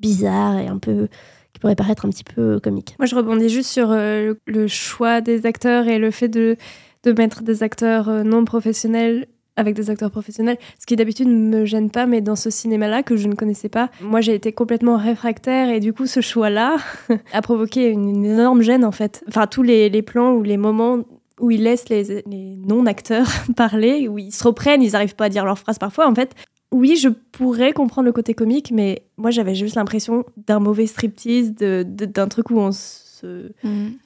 [0.00, 1.08] bizarre et un peu
[1.52, 2.94] qui pourrait paraître un petit peu comique.
[2.98, 6.56] Moi, je rebondis juste sur euh, le, choix des acteurs et le fait de,
[7.04, 9.26] de mettre des acteurs euh, non professionnels
[9.58, 13.02] avec des acteurs professionnels, ce qui d'habitude ne me gêne pas, mais dans ce cinéma-là
[13.02, 16.76] que je ne connaissais pas, moi j'ai été complètement réfractaire et du coup ce choix-là
[17.32, 19.24] a provoqué une, énorme gêne en fait.
[19.28, 20.98] Enfin tous les, plans ou les moments
[21.40, 25.28] où ils laissent les, les non-acteurs parler, où ils se reprennent, ils n'arrivent pas à
[25.28, 26.34] dire leurs phrases parfois en fait.
[26.70, 31.52] Oui, je pourrais comprendre le côté comique, mais moi j'avais juste l'impression d'un mauvais striptease,
[31.54, 33.07] d'un truc où on se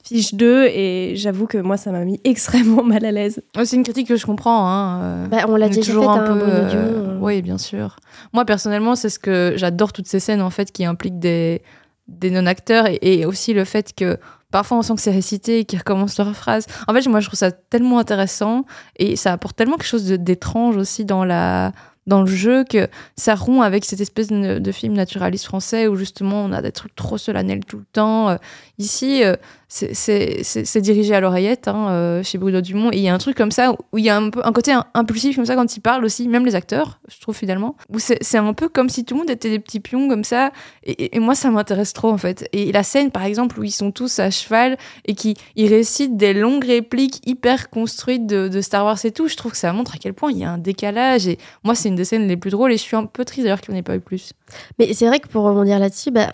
[0.03, 3.41] fiche d'eux, et j'avoue que moi ça m'a mis extrêmement mal à l'aise.
[3.55, 4.67] Ouais, C'est une critique que je comprends.
[4.67, 5.01] Hein.
[5.01, 6.41] euh, Bah, on l'a déjà toujours un peu.
[6.41, 7.17] Euh, euh.
[7.19, 7.97] Oui, bien sûr.
[8.33, 11.61] Moi, personnellement, c'est ce que j'adore toutes ces scènes en fait qui impliquent des,
[12.07, 14.17] des non-acteurs et, et aussi le fait que
[14.51, 16.65] parfois on sent que c'est récité et qu'ils recommencent leur phrase.
[16.87, 18.65] En fait, moi, je trouve ça tellement intéressant
[18.97, 21.71] et ça apporte tellement quelque chose d'étrange aussi dans la
[22.07, 26.43] dans le jeu que ça rompt avec cette espèce de, film naturaliste français où justement
[26.43, 28.29] on a des trucs trop solennels tout le temps.
[28.29, 28.37] Euh,
[28.79, 29.35] Ici, euh,
[29.69, 33.37] c'est- dirigé à l'oreillette hein, euh, chez Bruno Dumont et il y a un truc
[33.37, 35.79] comme ça où il y a un peu un côté impulsif comme ça quand il
[35.79, 39.13] parle aussi, même les acteurs, je trouve finalement, où c'est un peu comme si tout
[39.13, 40.51] le monde était des petits pions comme ça
[40.83, 42.47] et moi ça m'intéresse trop en fait.
[42.51, 46.17] Et la scène par exemple où ils sont tous à cheval et qui ils récitent
[46.17, 49.71] des longues répliques hyper construites de, de Star Wars et tout, je trouve que ça
[49.71, 52.37] montre à quel point il y a un décalage et moi c'est des scènes les
[52.37, 53.99] plus drôles et je suis un peu triste d'ailleurs qu'il n'y en ait pas eu
[53.99, 54.33] plus.
[54.79, 56.33] Mais c'est vrai que pour rebondir là-dessus, bah,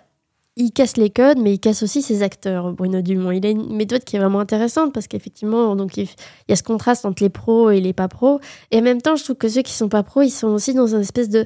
[0.55, 3.31] il casse les codes, mais il casse aussi ses acteurs, Bruno Dumont.
[3.31, 6.55] Il a une méthode qui est vraiment intéressante parce qu'effectivement, donc il, il y a
[6.55, 8.39] ce contraste entre les pros et les pas pros.
[8.71, 10.73] Et en même temps, je trouve que ceux qui sont pas pros, ils sont aussi
[10.73, 11.45] dans une espèce de,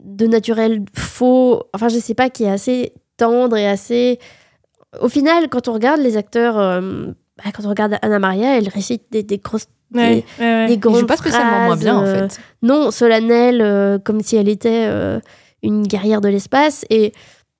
[0.00, 4.18] de naturel faux, enfin, je sais pas, qui est assez tendre et assez.
[5.00, 8.68] Au final, quand on regarde les acteurs, euh, bah, quand on regarde Anna Maria, elle
[8.68, 9.68] récite des, des grosses.
[9.94, 10.66] Ouais, des, ouais, ouais.
[10.68, 12.40] des grandes pas spécialement moins bien, en euh, fait.
[12.62, 15.20] Non, solennelle, euh, comme si elle était euh,
[15.62, 17.12] une guerrière de l'espace, et,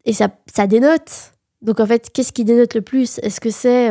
[0.05, 1.33] et ça, ça dénote.
[1.61, 3.19] Donc en fait, qu'est-ce qui dénote le plus?
[3.23, 3.89] Est-ce que c'est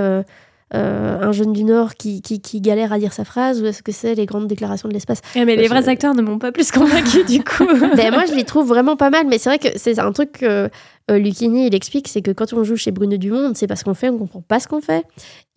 [0.73, 3.83] euh, un jeune du Nord qui, qui, qui galère à dire sa phrase, ou est-ce
[3.83, 6.39] que c'est les grandes déclarations de l'espace Ouais, mais les vrais que- acteurs ne m'ont
[6.39, 7.65] pas plus convaincu du coup.
[7.97, 10.31] ben, moi, je les trouve vraiment pas mal, mais c'est vrai que c'est un truc
[10.33, 10.69] que
[11.09, 13.93] euh, Lucchini, il explique, c'est que quand on joue chez Bruno Dumont, c'est parce qu'on
[13.93, 15.03] fait, on comprend pas ce qu'on fait.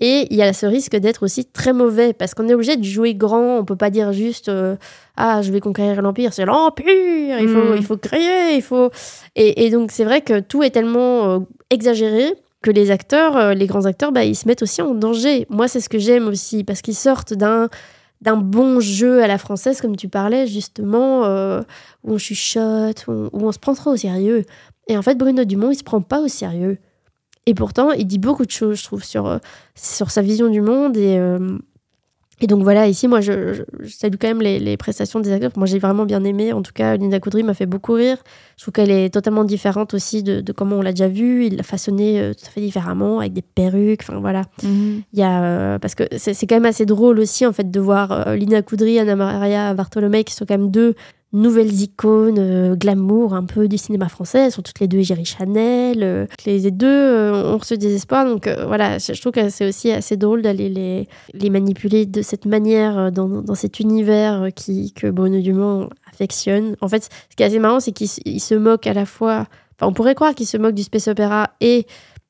[0.00, 2.82] Et il y a ce risque d'être aussi très mauvais, parce qu'on est obligé de
[2.84, 4.74] jouer grand, on peut pas dire juste euh,
[5.16, 7.76] Ah, je vais conquérir l'Empire, c'est l'Empire, il faut, Mm.
[7.76, 8.90] il faut créer, il faut.
[9.36, 11.38] Et, et donc, c'est vrai que tout est tellement euh,
[11.70, 15.46] exagéré que les acteurs, euh, les grands acteurs, bah, ils se mettent aussi en danger.
[15.50, 17.68] Moi, c'est ce que j'aime aussi, parce qu'ils sortent d'un
[18.22, 21.60] d'un bon jeu à la française, comme tu parlais, justement, euh,
[22.04, 24.44] où on chuchote, où on, se prend trop au sérieux.
[24.88, 26.78] Et en fait, Bruno Dumont, il se prend pas au sérieux.
[27.44, 29.36] Et pourtant, il dit beaucoup de choses, je trouve, sur, euh,
[29.74, 30.96] sur sa vision du monde.
[30.96, 31.18] Et,
[32.40, 35.30] et donc voilà, ici, moi, je, je- je salue quand même les, les prestations des
[35.32, 35.52] acteurs.
[35.56, 36.52] Moi, j'ai vraiment bien aimé.
[36.52, 38.16] En tout cas, Linda Coudry m'a fait beaucoup rire.
[38.56, 41.46] Je trouve qu'elle est totalement différente aussi de, de comment on l'a déjà vue.
[41.46, 44.00] Il l'a façonnée euh, tout à fait différemment, avec des perruques.
[44.02, 44.42] Enfin, voilà.
[45.12, 47.70] Il y a, euh, parce que c'est c'est quand même assez drôle aussi, en fait,
[47.70, 50.94] de voir euh, Lina Coudry, Anna Maria Bartolomei, qui sont quand même deux
[51.34, 54.38] nouvelles icônes euh, glamour un peu du cinéma français.
[54.46, 56.02] Elles sont toutes les deux égérie Chanel.
[56.02, 58.24] euh, les deux euh, ont reçu des espoirs.
[58.24, 62.22] Donc euh, voilà, je trouve que c'est aussi assez drôle d'aller les, les manipuler de
[62.22, 66.76] cette manière dans, dans cet univers qui, que Bruno Dumont affectionne.
[66.80, 69.46] En fait, ce qui est assez marrant, c'est qu'il se- moque à la fois...
[69.76, 71.86] Enfin, on pourrait croire qu'il se moque du space opéra et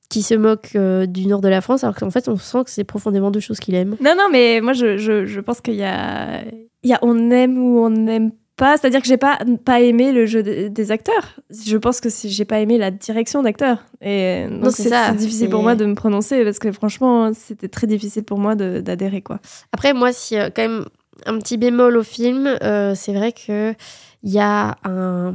[0.09, 0.77] qui se moque
[1.09, 3.61] du nord de la France, alors qu'en fait, on sent que c'est profondément deux choses
[3.61, 3.97] qu'il aime.
[4.01, 6.43] Non, non, mais moi, je, je, je pense qu'il y a,
[6.83, 10.13] il y a on aime ou on n'aime pas, c'est-à-dire que j'ai pas pas aimé
[10.13, 11.35] le jeu de- des acteurs.
[11.51, 13.79] Je pense que c'est- j'ai pas aimé la direction d'acteurs.
[14.01, 18.23] Et donc c'est difficile pour moi de me prononcer parce que franchement, c'était très difficile
[18.25, 19.41] pour moi d'adhérer quoi.
[19.73, 20.85] Après, moi, si euh, quand même
[21.27, 23.75] un petit bémol au film, euh, c'est vrai que
[24.23, 25.35] il y a un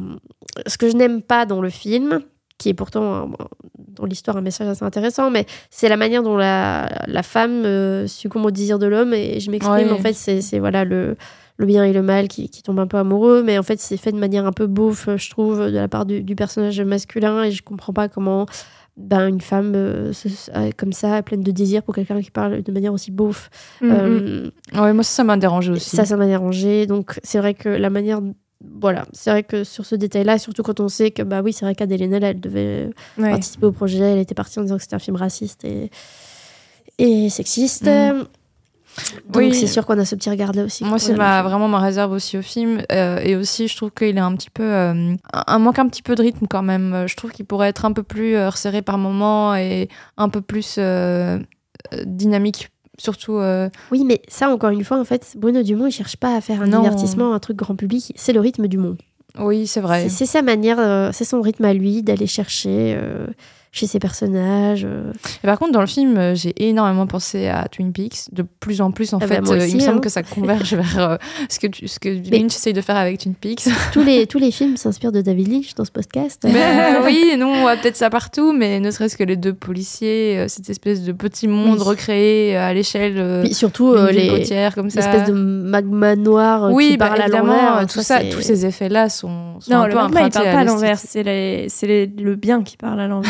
[0.67, 2.19] ce que je n'aime pas dans le film,
[2.57, 3.25] qui est pourtant euh,
[3.77, 8.07] dans l'histoire un message assez intéressant, mais c'est la manière dont la, la femme euh,
[8.07, 9.13] succombe au désir de l'homme.
[9.13, 9.91] Et je m'exprime, Ouais.
[9.91, 11.15] en fait, c'est, voilà le
[11.59, 13.97] le bien et le mal qui, qui tombent un peu amoureux, mais en fait c'est
[13.97, 17.43] fait de manière un peu beauf, je trouve, de la part du, du personnage masculin,
[17.43, 18.45] et je comprends pas comment
[18.97, 20.11] ben, une femme euh,
[20.55, 23.49] euh, comme ça, pleine de désir pour quelqu'un qui parle de manière aussi beauf.
[23.81, 23.91] Mhm.
[23.93, 25.95] Euh, Ouais, moi, ça, ça m'a dérangé aussi.
[25.95, 26.85] ça, ça m'a dérangé.
[26.85, 28.19] Donc, c'est vrai que la manière.
[28.81, 31.63] Voilà, c'est vrai que sur ce détail-là, surtout quand on sait que, bah oui, c'est
[31.63, 33.29] vrai qu'Adèle Haenel, elle devait Ouais.
[33.29, 35.91] participer au projet, elle était partie en disant que c'était un film raciste et,
[36.97, 37.85] et sexiste.
[37.87, 38.25] Mhm.
[39.29, 39.53] Donc, Oui.
[39.53, 40.83] c'est sûr qu'on a ce petit regard-là aussi.
[40.83, 42.81] Moi, c'est ma, vraiment ma réserve aussi au film.
[42.91, 44.63] Euh, et aussi, je trouve qu'il est un petit peu.
[44.63, 46.93] euh, un, manque un petit peu de rythme quand même.
[46.93, 50.41] Euh, Je trouve qu'il pourrait être un peu plus resserré par moments et un peu
[50.41, 51.39] plus euh,
[52.05, 52.69] dynamique.
[52.97, 53.37] Surtout.
[53.37, 56.41] euh, Oui, mais ça, encore une fois, en fait, Bruno Dumont, il cherche pas à
[56.41, 56.81] faire un Non.
[56.81, 58.11] divertissement, un truc grand public.
[58.15, 58.97] C'est le rythme Dumont.
[59.39, 60.03] Oui, c'est vrai.
[60.03, 63.27] C'est c'est sa manière, euh, c'est son rythme à lui d'aller chercher euh,
[63.71, 64.83] chez ses personnages.
[64.83, 65.11] euh.
[65.43, 68.33] Et par contre, dans le film, euh, j'ai énormément pensé à Twin Peaks.
[68.33, 70.01] De plus en plus, en Ah fait, bah, moi euh, il me semble hein.
[70.01, 71.17] que ça converge vers euh,
[71.49, 73.65] ce que, tu- ce que Mais- Lynch essaye de faire avec Twin Peaks.
[73.93, 76.41] tous, les, tous les films s'inspirent de David Lynch dans ce podcast.
[76.45, 79.53] Mais euh, oui, nous, on voit peut-être ça partout, mais ne serait-ce que les deux
[79.53, 81.83] policiers, euh, cette espèce de petit monde Oui.
[81.85, 84.99] recréé à l'échelle euh, Puis surtout, euh, les, côtière comme ça.
[85.01, 87.85] l'espèce de magma noir oui, qui bah, parle à l'envers.
[87.87, 90.59] tout ça, tous ces effets-là sont, sont Non, un le peu magma, il parle pas
[90.59, 93.29] à l'envers, c'est les- c'est les- le bien qui parle à l'envers.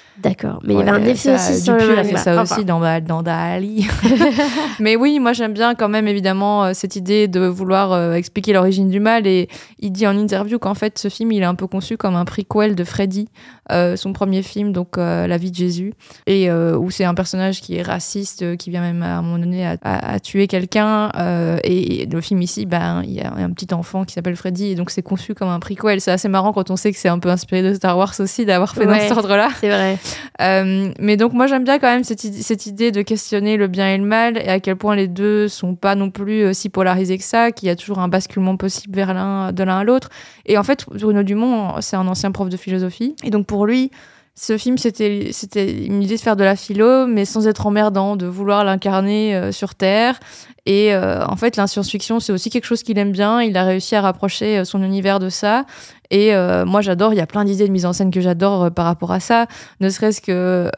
[0.23, 2.55] D'accord, mais il y avait un effet aussi sur le Dupuis a fait ça Enfin,
[2.55, 3.87] aussi dans, dans Dali.
[4.79, 8.53] Mais oui, moi j'aime bien quand même évidemment euh, cette idée de vouloir euh, expliquer
[8.53, 9.25] l'origine du mal.
[9.27, 9.47] Et
[9.79, 12.25] il dit en interview qu'en fait ce film il est un peu conçu comme un
[12.25, 13.27] prequel de Freddy,
[13.71, 15.93] euh, son premier film, donc euh, La vie de Jésus,
[16.27, 19.39] et euh, où c'est un personnage qui est raciste, qui vient même à un moment
[19.39, 21.09] donné à, à- à tuer quelqu'un.
[21.63, 24.71] et, et le film ici, ben il y a un petit enfant qui s'appelle Freddy,
[24.71, 26.01] et donc c'est conçu comme un prequel.
[26.01, 28.45] C'est assez marrant quand on sait que c'est un peu inspiré de Star Wars aussi
[28.45, 29.49] d'avoir fait dans cet ordre-là.
[29.59, 29.97] C'est vrai.
[30.41, 33.93] Euh, mais donc moi j'aime bien quand même cette, cette idée de questionner le bien
[33.93, 36.69] et le mal et à quel point les deux sont pas non plus euh, si
[36.69, 39.83] polarisés que ça, qu'il y a toujours un basculement possible vers l'un de l'un à
[39.83, 40.09] l'autre.
[40.45, 43.91] Et en fait Bruno Dumont c'est un ancien prof de philosophie et donc pour lui
[44.41, 45.31] ce film c'était
[45.85, 49.51] une idée de faire de la philo mais sans être emmerdant, de vouloir l'incarner euh,
[49.51, 50.19] sur terre.
[50.65, 53.43] Et euh, en fait la science-fiction c'est aussi quelque chose qu'il aime bien.
[53.43, 55.65] Il a réussi à rapprocher euh, son univers de ça.
[56.09, 56.33] Et
[56.65, 57.13] moi j'adore.
[57.13, 59.45] Il y a plein d'idées de mise en scène que j'adore par rapport à ça
[59.79, 60.69] ne serait-ce que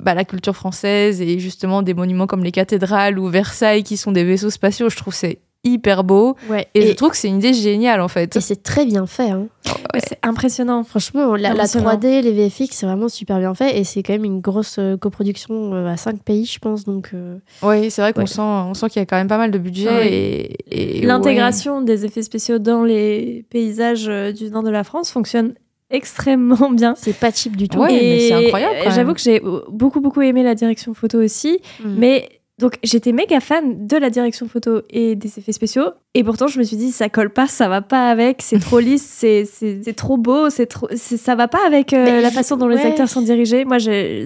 [0.00, 4.12] bah, la culture française et justement des monuments comme les cathédrales ou Versailles qui sont
[4.12, 6.68] des vaisseaux spatiaux, je trouve c'est hyper beau Ouais.
[6.74, 8.36] et, Et, je trouve que c'est une idée géniale en fait.
[8.36, 9.30] et c'est très bien fait.
[9.30, 9.46] hein.
[9.94, 10.84] Mais C'est impressionnant.
[10.84, 11.94] Franchement, la, la Impressionnant.
[11.94, 13.78] 3D, les VFX, c'est vraiment super bien fait.
[13.78, 16.84] Et c'est quand même une grosse euh, coproduction euh, à 5 pays, je pense.
[16.84, 18.26] Donc, euh, Oui, c'est vrai qu'on Ouais.
[18.26, 20.12] sent, on sent qu'il y a quand même pas mal de budget Ouais.
[20.12, 25.10] et, et L'intégration des effets spéciaux dans les paysages euh, du nord de la France
[25.10, 25.54] fonctionne
[25.90, 26.94] extrêmement bien.
[26.96, 27.78] c'est pas cheap du tout.
[27.78, 29.40] Ouais, mais Et c'est incroyable, J'avoue que j'ai
[29.70, 31.94] beaucoup beaucoup aimé la direction photo aussi, Mm.
[31.96, 36.46] mais donc j'étais méga fan de la direction photo et des effets spéciaux, et pourtant
[36.46, 39.44] je me suis dit ça colle pas, ça va pas avec, c'est trop lisse, c'est
[39.44, 42.78] c'est c'est trop beau, c'est trop, ça va pas avec euh, la façon dont les
[42.78, 43.66] acteurs sont dirigés.
[43.66, 43.76] Moi,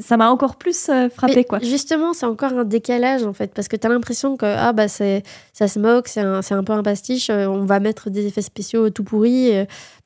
[0.01, 1.59] ça m'a encore plus euh, frappé quoi.
[1.61, 4.87] Justement, c'est encore un décalage en fait, parce que tu as l'impression que ah, bah,
[4.87, 8.11] c'est, ça se moque, c'est un, c'est un peu un pastiche, euh, on va mettre
[8.11, 9.65] des effets spéciaux tout pourris, euh,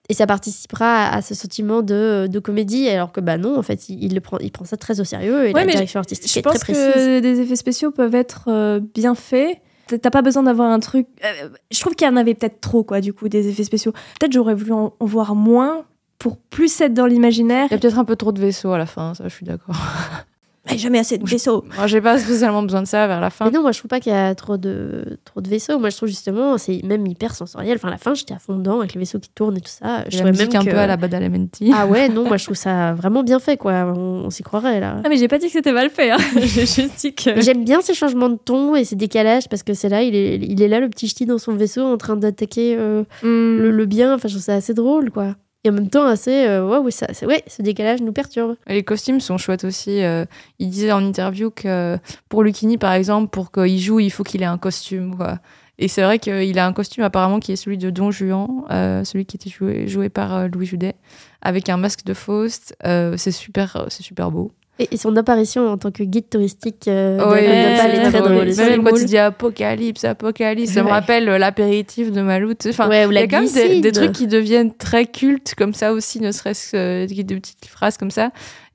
[0.08, 3.62] et ça participera à, à ce sentiment de, de comédie, alors que bah non, en
[3.62, 5.72] fait, il, il le prend, il prend ça très au sérieux, et Ouais, la mais
[5.72, 6.82] direction artistique Je est très pense précise.
[6.82, 9.58] que des effets spéciaux peuvent être euh, bien faits.
[9.86, 11.06] T'as- T'as pas besoin d'avoir un truc.
[11.24, 13.92] euh, je trouve qu'il y en avait peut-être trop, quoi, du coup, des effets spéciaux.
[14.18, 15.84] Peut-être j'aurais voulu en, en voir moins
[16.18, 17.66] pour plus être dans l'imaginaire.
[17.70, 19.44] Il y a peut-être un peu trop de vaisseaux à la fin, ça je suis
[19.46, 19.74] d'accord.
[20.70, 21.64] Mais jamais assez de vaisseaux.
[21.76, 23.44] Moi j'ai pas spécialement besoin de ça vers la fin.
[23.44, 25.78] Mais non, moi je trouve pas qu'il y a trop de, trop de vaisseaux.
[25.78, 27.76] Moi je trouve justement, c'est même hyper sensoriel.
[27.76, 29.70] Enfin, à la fin, j'étais à fond dedans avec les vaisseaux qui tournent et tout
[29.70, 30.04] ça.
[30.08, 31.70] Je Et la même un que- peu à la Badalamenti.
[31.74, 33.92] Ah ouais, non, moi je trouve ça vraiment bien fait, quoi.
[33.96, 35.02] On, on s'y croirait là.
[35.04, 36.10] Ah, mais j'ai pas dit que c'était mal fait.
[36.10, 36.16] hein.
[36.36, 37.40] J'ai juste dit que.
[37.40, 40.36] J'aime bien ces changements de ton et ces décalages parce que c'est là, il est,
[40.36, 43.58] il est là, le petit ch'ti dans son vaisseau en train d'attaquer euh, Hmm.
[43.58, 44.14] le, le bien.
[44.14, 45.34] Enfin, je trouve ça assez drôle, quoi.
[45.64, 46.46] Et en même temps, assez.
[46.46, 48.56] euh, ouais, ça, ouais, ce décalage nous perturbe.
[48.66, 50.02] Les costumes sont chouettes aussi.
[50.02, 50.26] euh,
[50.58, 51.98] il disait en interview que
[52.28, 55.16] pour Lucchini, par exemple, pour qu'il joue, il faut qu'il ait un costume.
[55.16, 55.38] Quoi.
[55.78, 59.02] Et c'est vrai qu'il a un costume apparemment qui est celui de Don Juan, euh,
[59.04, 60.94] celui qui était joué, joué par euh, Louis Judet,
[61.42, 62.76] avec un masque de Faust.
[62.84, 64.52] Euh, c'est super, c'est super beau.
[64.80, 68.48] Et, et son apparition en tant que guide touristique euh, de est très drôle.
[68.48, 68.58] aussi.
[68.58, 72.66] Même quand il dit apocalypse, apocalypse, ça me rappelle euh, l'apéritif de Maloute.
[72.68, 75.54] Enfin, Ouais, ou il y la a quand même des, trucs qui deviennent très cultes
[75.56, 78.30] comme ça aussi, ne serait-ce que des petites phrases comme ça.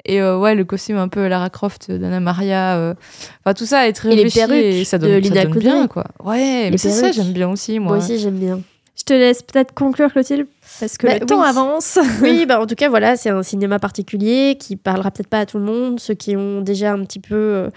[0.06, 2.78] Et euh, ouais, le costume un peu Lara Croft d'Anna Maria.
[2.78, 2.94] euh,
[3.44, 5.44] Enfin, tout ça est très Et les réfléchi perruques et ça de donne, ça Lina
[5.44, 5.72] donne Kudrow.
[5.74, 6.06] bien, quoi.
[6.24, 7.96] Ouais, mais Les c'est ça, j'aime bien aussi, moi.
[7.98, 8.62] Moi aussi, j'aime bien.
[9.00, 10.46] Je te laisse peut-être conclure, Clotilde,
[10.80, 11.48] parce que Bah, le temps oui.
[11.48, 11.98] avance.
[12.22, 15.46] Oui, bah en tout cas, voilà, c'est un cinéma particulier qui parlera peut-être pas à
[15.46, 16.00] tout le monde.
[16.00, 17.70] Ceux qui ont déjà un petit peu euh,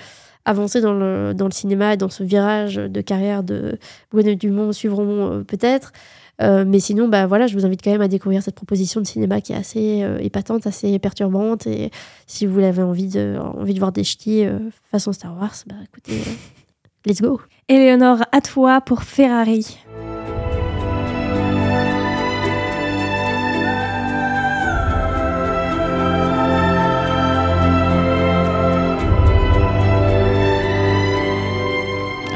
[0.45, 3.79] avancé dans le, dans le cinéma et dans ce virage de carrière de
[4.11, 5.93] Bruno Dumont suivront euh, peut-être.
[6.41, 9.07] Euh, mais sinon, bah voilà, je vous invite quand même à découvrir cette proposition de
[9.07, 11.69] cinéma qui est assez épatante, assez perturbante.
[11.69, 11.93] Et
[12.27, 14.45] si vous avez envie de, envie de voir des ch'tis
[14.91, 16.21] façon Star Wars, bah écoutez,
[17.07, 17.41] let's go.
[17.69, 19.79] Éléonore, à toi pour Ferrari.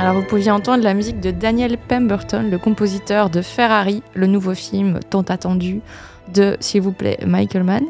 [0.06, 4.54] Alors vous pouviez entendre la musique de Daniel Pemberton, le compositeur de Ferrari, le nouveau
[4.54, 5.80] film tant attendu
[6.32, 7.82] de, s'il vous plaît, Michael Mann.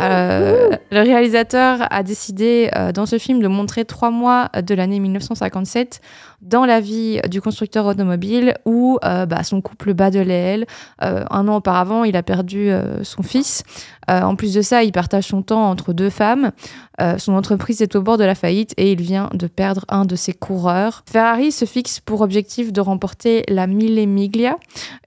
[0.00, 4.98] Euh, le réalisateur a décidé euh, dans ce film de montrer trois mois de l'année
[4.98, 6.00] 1957
[6.42, 10.66] dans la vie du constructeur automobile où euh, bah, son couple bat de l'aile.
[11.02, 13.62] Euh, un an auparavant, il a perdu euh, son fils.
[14.08, 16.50] En plus de ça, il partage son temps entre deux femmes.
[17.18, 20.16] Son entreprise est au bord de la faillite et il vient de perdre un de
[20.16, 21.02] ses coureurs.
[21.10, 24.58] Ferrari se fixe pour objectif de remporter la Mille Miglia,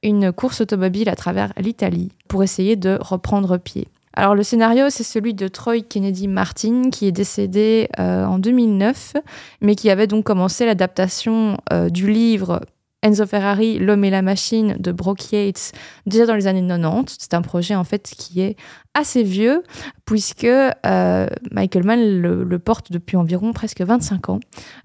[0.02, 3.90] une course automobile à travers l'Italie, pour essayer de reprendre pied.
[4.16, 9.14] Alors le scénario, c'est celui de Troy Kennedy Martin, qui est décédé euh, en 2009,
[9.62, 12.62] mais qui avait donc commencé l'adaptation euh, du livre
[13.04, 15.74] Enzo Ferrari, L'homme et la machine de Brock Yates
[16.06, 17.18] déjà dans les années 90.
[17.20, 18.56] C'est un projet en fait qui est
[18.94, 19.64] assez vieux
[20.06, 24.40] puisque euh, Michael Mann le, porte depuis environ presque 25 ans.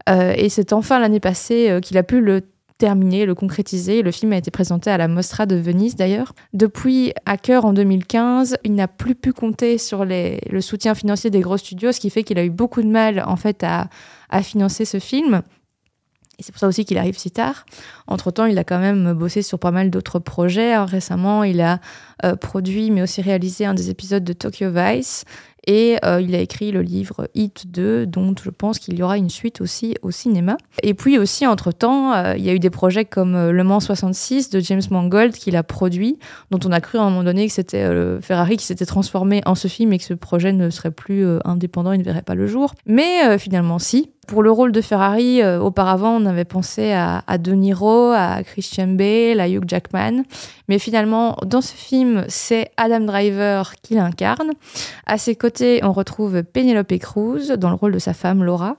[0.08, 2.42] Et c'est enfin l'année passée qu'il a pu le
[2.80, 4.02] terminé, le concrétiser.
[4.02, 6.32] Le film a été présenté à la Mostra de Venise d'ailleurs.
[6.54, 11.58] Depuis Hacker en 2015, il n'a plus pu compter sur le soutien financier des gros
[11.58, 13.88] studios, ce qui fait qu'il a eu beaucoup de mal en fait à,
[14.42, 15.42] financer ce film.
[16.38, 17.66] Et c'est pour ça aussi qu'il arrive si tard.
[18.06, 20.72] Entre-temps, il a quand même bossé sur pas mal d'autres projets.
[20.72, 21.80] Alors, récemment, il a
[22.24, 25.26] euh, produit, mais aussi réalisé un des épisodes de Tokyo Vice.
[25.72, 29.16] Et euh, il a écrit le livre Hit 2, dont je pense qu'il y aura
[29.16, 30.56] une suite aussi au cinéma.
[30.82, 33.78] Et puis aussi, entre-temps, euh, il y a eu des projets comme euh, Le Mans
[33.78, 36.18] 66 de James Mangold qu'il a produit,
[36.50, 39.42] dont on a cru à un moment donné que c'était euh, Ferrari qui s'était transformé
[39.46, 42.34] en ce film et que ce projet ne serait plus indépendant, il ne verrait pas
[42.34, 42.74] le jour.
[42.86, 44.10] Mais finalement, si.
[44.30, 48.44] Pour le rôle de Ferrari, euh, auparavant, on avait pensé à, à De Niro, à
[48.44, 50.22] Christian Bale, à Hugh Jackman.
[50.68, 54.52] Mais finalement, dans ce film, c'est Adam Driver qui l'incarne.
[55.04, 58.76] À ses côtés, on retrouve Penelope Cruz dans le rôle de sa femme Laura,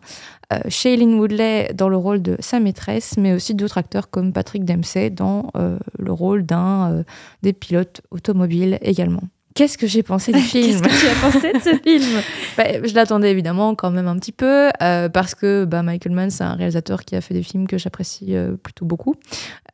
[0.54, 4.64] euh, Shailene Woodley dans le rôle de sa maîtresse, mais aussi d'autres acteurs comme Patrick
[4.64, 7.04] Dempsey dans euh, le rôle d'un euh,
[7.44, 9.24] des pilotes automobiles également.
[9.54, 12.22] Qu'est-ce que j'ai pensé du film Qu'est-ce que tu as pensé de ce film
[12.58, 16.30] Bah, je l'attendais évidemment quand même un petit peu euh, parce que bah, Michael Mann
[16.30, 19.16] c'est un réalisateur qui a fait des films que j'apprécie euh, plutôt beaucoup.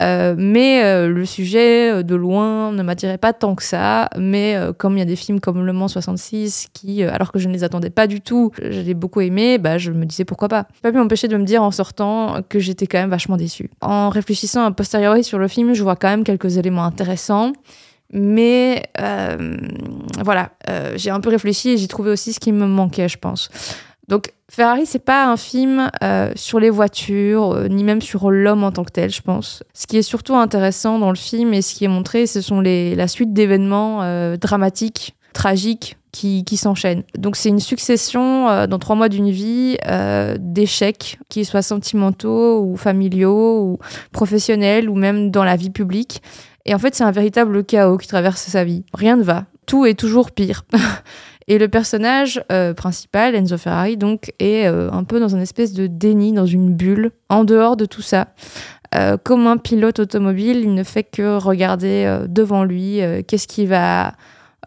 [0.01, 4.09] Euh, mais le sujet de loin ne m'attirait pas tant que ça.
[4.17, 7.47] Mais comme il y a des films comme Le Mans 66 qui alors que je
[7.47, 10.67] ne les attendais pas du tout je beaucoup aimé bah, je me disais pourquoi pas.
[10.75, 13.69] J'ai pas pu m'empêcher de me dire en sortant que j'étais quand même vachement déçue.
[13.81, 17.53] En réfléchissant a posteriori sur le film je vois quand même quelques éléments intéressants
[18.11, 19.57] mais euh,
[20.23, 23.17] voilà, euh, j'ai un peu réfléchi et j'ai trouvé aussi ce qui me manquait, je
[23.17, 23.49] pense.
[24.07, 28.63] Donc Ferrari, c'est pas un film euh, sur les voitures, euh, ni même sur l'homme
[28.63, 29.63] en tant que tel, je pense.
[29.73, 32.61] Ce qui est surtout intéressant dans le film et ce qui est montré, ce sont
[32.61, 37.03] les, la suite d'événements euh, dramatiques, tragiques, qui, qui s'enchaînent.
[37.17, 42.63] Donc c'est une succession euh, dans trois mois d'une vie euh, d'échecs, qu'ils soient sentimentaux
[42.63, 43.77] ou familiaux ou
[44.11, 46.21] professionnels ou même dans la vie publique.
[46.67, 48.83] Et en fait, c'est un véritable chaos qui traverse sa vie.
[48.93, 49.45] Rien ne va.
[49.65, 50.65] Tout est toujours pire.
[51.49, 55.71] Et le personnage euh, principal, Enzo Ferrari, donc, est euh, un peu dans une espèce
[55.71, 58.27] de déni, dans une bulle, en dehors de tout ça.
[58.95, 64.13] Euh, comme un pilote automobile, il ne fait que regarder devant lui qu'est-ce qui va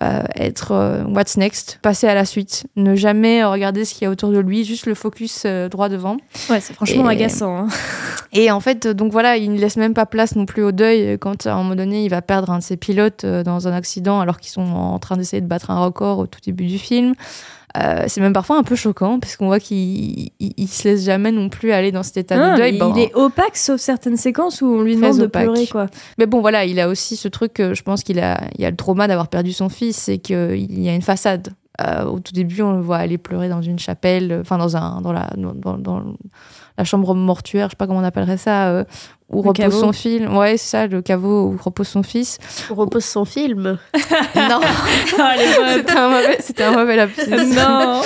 [0.03, 4.07] euh, être euh, what's next, passer à la suite, ne jamais regarder ce qu'il y
[4.07, 6.17] a autour de lui, juste le focus euh, droit devant.
[6.49, 7.59] Ouais, c'est franchement Et- agaçant.
[7.59, 7.69] hein.
[8.33, 11.19] Et en fait, donc voilà, il ne laisse même pas place non plus au deuil
[11.19, 14.21] quand à un moment donné, il va perdre un de ses pilotes dans un accident
[14.21, 17.15] alors qu'ils sont en train d'essayer de battre un record au tout début du film.
[17.79, 21.05] Euh, c'est même parfois un peu choquant parce qu'on voit qu'il il, il se laisse
[21.05, 22.79] jamais non plus aller dans cet état Ah, de deuil.
[22.79, 25.45] Bon, il est opaque sauf certaines séquences où on lui demande de opaque.
[25.45, 25.87] pleurer quoi.
[26.19, 28.77] Mais bon, voilà, il a aussi ce truc, je pense qu'il a, il a le
[28.77, 31.51] trauma d'avoir perdu son fils et qu'il y a une façade
[31.81, 34.77] Euh, au tout début, on le voit aller pleurer dans une chapelle, euh, enfin dans
[34.77, 36.03] un dans la dans, dans- dans
[36.81, 38.85] la chambre mortuaire, je sais pas comment on appellerait ça, euh,
[39.29, 39.81] où Le repose caveau.
[39.81, 40.27] son fils.
[40.29, 42.39] Ouais, c'est ça, le caveau où repose son fils.
[42.71, 43.79] On repose son film.
[44.35, 44.61] non,
[45.75, 47.31] c'était un mauvais, c'était un mauvais lapsus.
[47.31, 48.01] non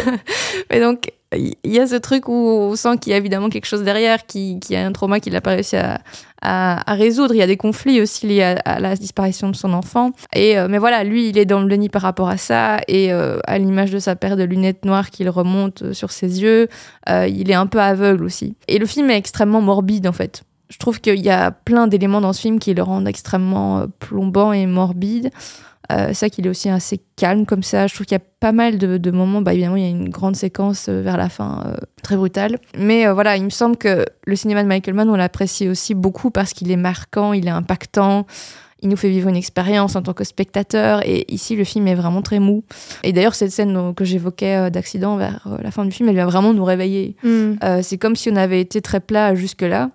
[0.70, 3.66] Et donc, il y a ce truc où on sent qu'il y a évidemment quelque
[3.66, 6.00] chose derrière, qui, qui a un trauma qu'il n'a pas réussi à,
[6.42, 7.34] à, résoudre.
[7.34, 10.12] Il y a des conflits aussi liés à, la disparition de son enfant.
[10.34, 12.80] Et, euh, mais voilà, lui, il est dans le déni par rapport à ça.
[12.88, 16.42] Et euh, à l'image de sa paire de lunettes noires qu'il remonte euh, sur ses
[16.42, 16.68] yeux,
[17.08, 18.54] il est un peu aveugle aussi.
[18.68, 20.42] Et le film est extrêmement morbide, en fait.
[20.68, 24.52] Je trouve qu'il y a plein d'éléments dans ce film qui le rendent extrêmement plombant
[24.52, 25.30] et morbide.
[25.90, 27.86] Euh, c'est ça qu'il est aussi assez calme comme ça.
[27.86, 29.42] Je trouve qu'il y a pas mal de, de moments.
[29.42, 32.58] Bah, évidemment, il y a une grande séquence euh, vers la fin euh, très brutale.
[32.78, 35.94] Mais euh, voilà, il me semble que le cinéma de Michael Mann, on l'apprécie aussi
[35.94, 38.26] beaucoup parce qu'il est marquant, il est impactant.
[38.84, 41.06] Il nous fait vivre une expérience en tant que spectateur.
[41.06, 42.64] Et ici, le film est vraiment très mou.
[43.04, 46.16] Et d'ailleurs, cette scène que j'évoquais euh, d'accident vers euh, la fin du film, elle
[46.16, 47.16] vient vraiment nous réveiller.
[47.24, 49.90] Euh, c'est comme si on avait été très plat jusque-là.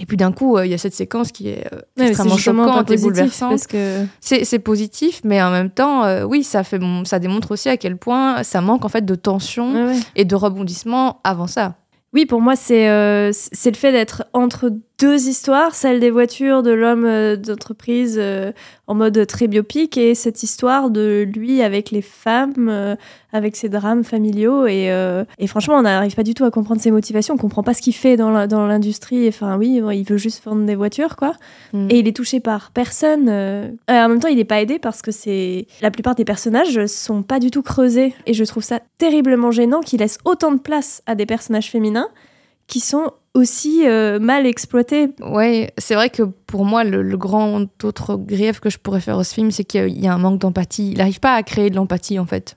[0.00, 2.34] Et puis d'un coup, euh, il y a cette séquence qui est euh, Ouais, extrêmement
[2.36, 3.66] pas choquante et bouleversante.
[3.66, 7.76] que C'est positif, mais en même temps, euh, oui, ça, fait, ça démontre aussi à
[7.76, 10.00] quel point ça manque en fait de tension Ouais, ouais.
[10.16, 11.74] et de rebondissement avant ça.
[12.14, 14.70] Oui, pour moi, c'est c'est le fait d'être entre
[15.02, 18.52] deux histoires, celle des voitures, de l'homme euh, d'entreprise euh,
[18.86, 22.94] en mode très biopic, et cette histoire de lui avec les femmes, euh,
[23.32, 24.64] avec ses drames familiaux.
[24.66, 27.64] Et, euh, et franchement, on n'arrive pas du tout à comprendre ses motivations, on comprend
[27.64, 29.26] pas ce qu'il fait dans l'industrie.
[29.26, 31.32] Enfin, oui, bon, il veut juste vendre des voitures, quoi.
[31.72, 31.88] Mm.
[31.90, 33.28] Et il est touché par personne.
[33.28, 37.24] en même temps, il n'est pas aidé parce que c'est la plupart des personnages sont
[37.24, 38.14] pas du tout creusés.
[38.26, 42.08] Et je trouve ça terriblement gênant qu'il laisse autant de place à des personnages féminins
[42.72, 45.10] qui sont aussi euh, mal exploités.
[45.20, 49.24] Ouais, c'est vrai que pour moi, le, grand autre grief que je pourrais faire au
[49.24, 50.92] film, c'est qu'il y a un manque d'empathie.
[50.92, 52.56] Il n'arrive pas à créer de l'empathie, en fait.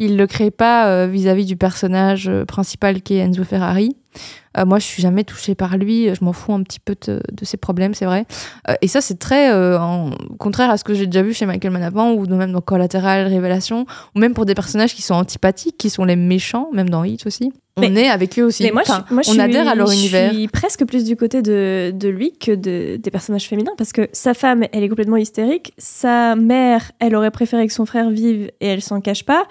[0.00, 3.96] Il le crée pas euh, vis-à-vis du personnage euh, principal qui est Enzo Ferrari.
[4.56, 6.14] Euh, moi, je suis jamais touchée par lui.
[6.14, 8.24] Je m'en fous un petit peu de, de ses problèmes, c'est vrai.
[8.68, 11.44] Euh, et ça, c'est très euh, en contraire à ce que j'ai déjà vu chez
[11.46, 13.84] Michael Mann avant, ou même dans Collateral, Révélation,
[14.14, 17.26] ou même pour des personnages qui sont antipathiques, qui sont les méchants, même dans Hit
[17.26, 17.52] aussi.
[17.76, 18.62] On Mais- est avec eux aussi.
[18.62, 20.30] Mais moi, je, Enfin, moi, je on suis- adhère à leur univers.
[20.30, 23.90] Je suis presque plus du côté de, de lui que de, des personnages féminins parce
[23.92, 25.72] que sa femme, elle est complètement hystérique.
[25.76, 29.48] Sa mère, elle aurait préféré que son frère vive et elle s'en cache pas.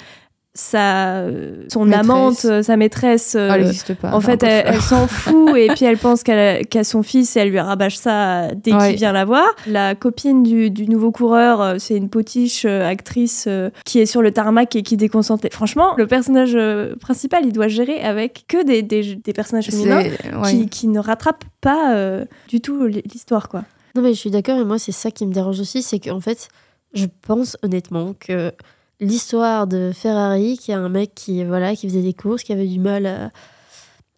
[0.56, 1.24] Sa,
[1.68, 2.00] son Maîtresse.
[2.10, 4.14] amante, euh, sa maîtresse, euh, Ah, elle n'existe pas.
[4.14, 7.40] en fait, elle, s'en fout et puis elle pense qu'elle a- qu'à son fils et
[7.40, 8.90] elle lui rabâche ça dès Ouais.
[8.90, 9.48] qu'il vient la voir.
[9.66, 14.06] La copine du, du nouveau coureur, euh, c'est une potiche euh, actrice euh, qui est
[14.06, 15.48] sur le tarmac et qui déconcentre.
[15.52, 16.56] Franchement, le personnage
[17.00, 20.50] principal, il doit gérer avec que des, des, des personnages féminins ouais.
[20.52, 23.64] qui, qui ne rattrapent pas euh, du tout l'histoire, quoi.
[23.96, 26.20] Non, mais je suis d'accord, et moi, c'est ça qui me dérange aussi, c'est qu'en
[26.20, 26.48] fait,
[26.94, 28.52] je pense honnêtement que
[29.00, 32.68] l'histoire de Ferrari, qui est un mec qui, voilà, qui faisait des courses, qui avait
[32.68, 33.32] du mal à.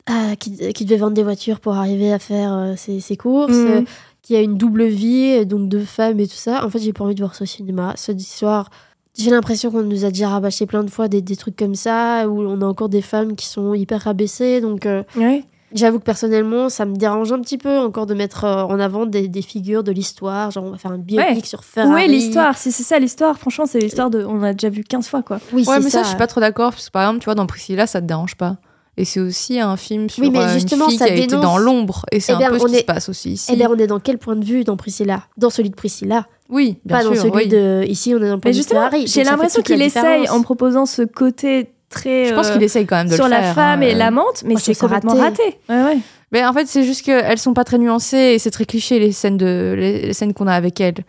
[0.07, 3.51] à- qui, qui devait vendre des voitures pour arriver à faire euh, ses, ses courses,
[3.53, 3.67] Mhm.
[3.71, 3.81] euh,
[4.21, 6.63] qui a une double vie, euh, donc deux femmes et tout ça.
[6.65, 7.93] En fait, j'ai pas envie de voir ce cinéma.
[7.95, 8.69] Cette histoire.
[9.17, 12.27] J'ai l'impression qu'on nous a déjà rabâché plein de fois des, des trucs comme ça,
[12.27, 14.59] où on a encore des femmes qui sont hyper rabaissées.
[14.61, 15.43] Donc, euh, Ouais.
[15.73, 19.05] J'avoue que personnellement, ça me dérange un petit peu encore de mettre euh, en avant
[19.05, 20.51] des, des figures de l'histoire.
[20.51, 21.41] Genre, on va faire un biopic Ouais.
[21.43, 22.03] sur Ferrari.
[22.05, 24.23] Est l'histoire Si c'est ça l'histoire, franchement, c'est l'histoire de.
[24.23, 25.39] On l'a déjà vu 15 fois, quoi.
[25.51, 26.03] Oui, Ouais, mais ça, ça.
[26.03, 26.71] je suis pas trop d'accord.
[26.71, 28.57] Parce que par exemple, tu vois, dans Priscilla, ça te dérange pas.
[28.97, 31.35] Et c'est aussi un film sur Oui, mais justement, une fille ça qui a été
[31.35, 32.05] dans l'ombre.
[32.13, 33.51] Et c'est Eh un bien, peu ce on qui est- se passe aussi ici.
[33.51, 35.23] Eh bien, on est dans quel point de vue dans Priscilla?
[35.37, 36.27] Dans celui de Priscilla?
[36.47, 37.11] oui, bien pas sûr.
[37.13, 37.47] dans celui oui.
[37.49, 37.83] de.
[37.89, 39.07] Ici, on est dans le point Mais de vue de justement, Ferrari.
[39.07, 42.25] j'ai l'impression qu'il essaye en proposant ce côté très.
[42.27, 43.55] Je pense euh, qu'il essaye quand même de sur le la faire.
[43.55, 43.97] femme hein, et euh.
[43.97, 45.41] l'amante, mais je c'est complètement raté.
[45.43, 45.57] raté.
[45.69, 45.97] Ouais, ouais.
[46.31, 49.11] Mais en fait, c'est juste qu'elles sont pas très nuancées et c'est très cliché les
[49.11, 51.03] scènes de les, les scènes qu'on a avec elles.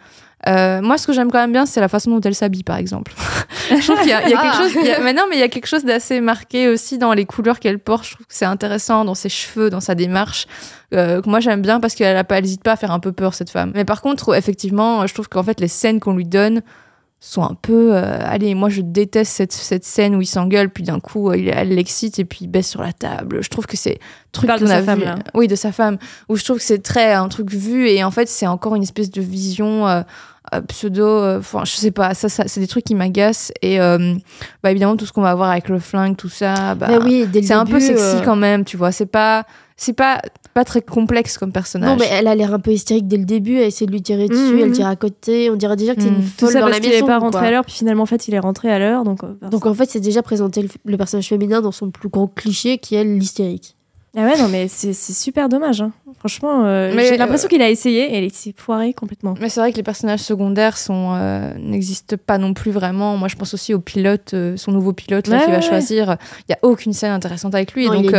[0.48, 2.76] Euh, moi, ce que j'aime quand même bien, c'est la façon dont elle s'habille, par
[2.76, 3.12] exemple.
[3.70, 4.62] je trouve qu'il y a, il y a quelque Ah.
[4.62, 4.72] chose.
[4.80, 7.12] il y a- mais non, mais il y a quelque chose d'assez marqué aussi dans
[7.14, 8.04] les couleurs qu'elle porte.
[8.04, 10.46] Je trouve que c'est intéressant dans ses cheveux, dans sa démarche.
[10.94, 13.00] euh, que moi, j'aime bien parce qu'elle a pas, elle hésite pas à faire un
[13.00, 13.72] peu peur cette femme.
[13.74, 16.62] Mais par contre, effectivement, je trouve qu'en fait, les scènes qu'on lui donne
[17.28, 17.94] sont un peu.
[17.94, 21.36] euh, allez, moi, je déteste cette, cette scène où il s'engueule, puis d'un coup, euh,
[21.36, 23.42] il, elle l'excite et puis il baisse sur la table.
[23.42, 23.98] Je trouve que c'est
[24.32, 25.16] truc qu'on de sa femme, là.
[25.34, 25.98] Oui, de sa femme.
[26.28, 28.82] Où je trouve que c'est très un truc vu et en fait, c'est encore une
[28.82, 29.86] espèce de vision.
[29.88, 30.02] euh,
[30.54, 33.80] euh, pseudo, euh, enfin je sais pas, ça, ça c'est des trucs qui m'agacent et
[33.80, 34.14] euh,
[34.62, 37.28] bah évidemment tout ce qu'on va voir avec le flingue, tout ça, bah, Mais oui,
[37.42, 38.92] c'est un peu sexy euh, quand même, tu vois.
[38.92, 39.44] C'est pas,
[39.76, 40.22] c'est pas,
[40.54, 41.90] pas très complexe comme personnage.
[41.90, 43.56] Non, mais elle a l'air un peu hystérique dès le début.
[43.58, 44.60] Elle essaie de lui tirer dessus, Mhm.
[44.60, 45.50] elle tire à côté.
[45.50, 46.94] On dirait déjà que c'est une Tout Tout folle ça dans parce la qu'il est
[46.94, 47.06] maison.
[47.06, 47.26] pas quoi.
[47.26, 49.04] rentré à l'heure, puis finalement, en fait, il est rentré à l'heure.
[49.04, 52.08] Donc, euh, Donc en fait, c'est déjà présenté le, le personnage féminin dans son plus
[52.08, 53.74] gros cliché qui est l'hystérique.
[54.18, 55.82] Ah ouais, non, mais c'est c'est super dommage.
[55.82, 55.92] hein.
[56.20, 59.34] Franchement, euh, j'ai l'impression euh, qu'il a essayé et il s'est foiré complètement.
[59.38, 63.18] Mais c'est vrai que les personnages secondaires sont euh, n'existent pas non plus vraiment.
[63.18, 65.62] Moi, je pense aussi au pilote, euh, son nouveau pilote là, Ouais, qu'il va ouais,
[65.64, 65.68] ouais.
[65.68, 66.16] choisir.
[66.48, 67.88] Il y a aucune scène intéressante avec lui.
[67.88, 68.14] Non, donc,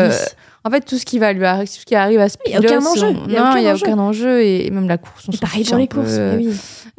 [0.68, 2.38] euh, en fait, tout ce qui va lui arriver, tout ce qui arrive à ce
[2.45, 3.07] Il y a aucun enjeu.
[3.28, 3.86] Il y a aucun il y a enjeu.
[3.86, 5.26] aucun enjeu et même la course.
[5.28, 5.99] On Et pareil pour les peu.
[6.01, 6.49] courses, mais oui.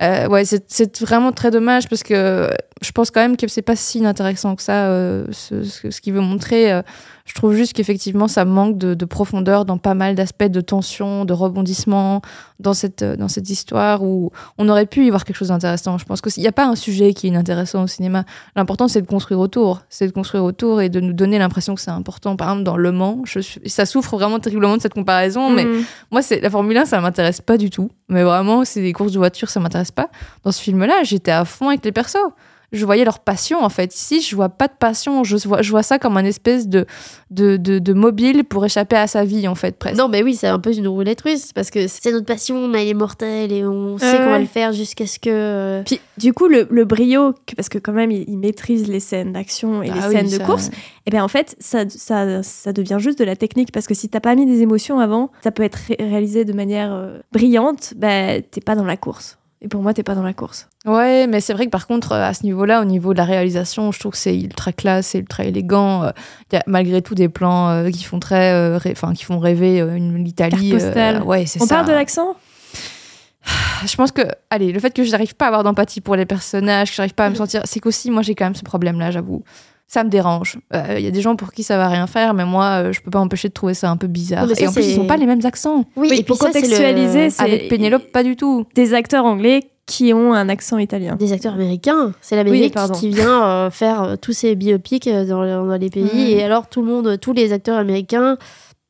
[0.00, 2.48] Euh, ouais, c'est- c'est vraiment très dommage parce que
[2.82, 6.00] je pense quand même que c'est pas si inintéressant que ça euh, ce, ce, ce
[6.00, 6.72] qu'il veut montrer.
[6.72, 6.82] Euh,
[7.24, 11.24] je trouve juste qu'effectivement ça manque de, de profondeur dans pas mal d'aspects de tension,
[11.24, 12.22] de rebondissement
[12.61, 15.96] dans cette euh, dans cette histoire où on aurait pu y voir quelque chose d'intéressant.
[15.98, 18.24] Je pense qu'il n'y a pas un sujet qui est inintéressant au cinéma.
[18.56, 21.80] L'important c'est de construire autour, c'est de construire autour et de nous donner l'impression que
[21.80, 22.36] c'est important.
[22.36, 25.84] Par exemple dans Le Mans, je ça souffre vraiment terriblement de cette comparaison, mais Mhm.
[26.11, 27.90] moi, c'est la Formule 1, ça m'intéresse pas du tout.
[28.09, 30.09] Mais vraiment, c'est des courses de voiture, ça m'intéresse pas.
[30.44, 32.16] Dans ce film-là, j'étais à fond avec les persos.
[32.70, 33.94] Je voyais leur passion, en fait.
[33.94, 35.24] Ici, je vois pas de passion.
[35.24, 36.84] Je vois, je vois ça comme un espèce de,
[37.30, 39.96] de, de, de mobile pour échapper à sa vie, en fait, presque.
[39.96, 42.82] Non, mais oui, c'est un peu une roulette russe parce que c'est notre passion, mais
[42.82, 45.30] elle est mortelle et on sait Ouais, qu'on va le faire jusqu'à ce que.
[45.30, 49.00] euh, Puis du coup, le, le brio, parce que quand même, il, il maîtrise les
[49.00, 50.70] scènes d'action et Ah les oui, scènes de course,
[51.06, 54.10] et bien en fait, ça, ça, ça devient juste de la technique, parce que si
[54.10, 57.94] t'as pas mis des émotions avant, ça peut être ré- réalisé de manière euh, brillante,
[57.96, 59.38] ben t'es pas dans la course.
[59.61, 60.68] Et pour moi, t'es pas dans la course.
[60.86, 63.24] Ouais, mais c'est vrai que par contre, euh, à ce niveau-là, au niveau de la
[63.24, 66.04] réalisation, je trouve que c'est ultra classe, c'est ultra élégant.
[66.04, 66.11] Euh,
[66.52, 69.40] Il y a malgré tout des plans euh, qui font très, euh, enfin, qui font
[69.40, 70.70] rêver euh, une l'Italie.
[70.72, 71.22] Postale.
[71.24, 71.74] ouais, c'est On ça.
[71.76, 72.36] parle de l'accent?
[73.86, 76.26] Je pense que, allez, le fait que je n'arrive pas à avoir d'empathie pour les
[76.26, 79.11] personnages, que j'arrive pas à me sentir, c'est qu'aussi, moi, j'ai quand même ce problème-là,
[79.11, 79.42] j'avoue.
[79.91, 80.59] Ça me dérange.
[80.74, 82.93] Euh, Il y a des gens pour qui ça va rien faire, mais moi, euh,
[82.93, 84.47] je peux pas empêcher de trouver ça un peu bizarre.
[84.49, 85.84] Ça, et en plus, ils ont pas les mêmes accents.
[85.97, 88.66] Oui, Oui, et pour le- contextualiser, c'est- Avec Pénélope, pas du tout.
[88.74, 91.16] Des acteurs anglais qui ont un accent italien.
[91.16, 92.12] des acteurs américains.
[92.20, 95.89] C'est l'Amérique Oui, qui vient euh, faire euh, tous ces biopics euh, dans, dans les
[95.89, 96.32] pays.
[96.32, 98.36] Et alors, tout le monde, tous les acteurs américains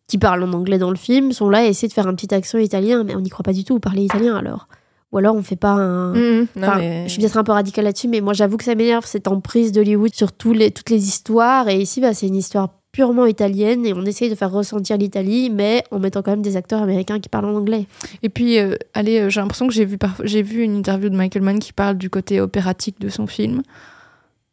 [0.09, 2.35] qui parlent en anglais dans le film sont là et essaient de faire un petit
[2.35, 3.05] accent italien.
[3.05, 3.79] Mais on n'y croit pas du tout.
[3.79, 4.67] Parler italien alors.
[5.13, 6.13] Ou alors, on fait pas un.
[6.15, 8.75] Non, Enfin, mais- Je suis peut-être un peu radicale là-dessus, mais moi j'avoue que ça
[8.75, 11.69] m'énerve cette emprise d'Hollywood sur tous les, toutes les histoires.
[11.69, 15.51] Et ici, bah, c'est une histoire purement italienne et on essaye de faire ressentir l'Italie,
[15.51, 17.87] mais en mettant quand même des acteurs américains qui parlent en anglais.
[18.23, 21.17] Et puis, euh, allez, euh, j'ai l'impression que j'ai vu, j'ai vu une interview de
[21.17, 23.63] Michael Mann qui parle du côté opératique de son film.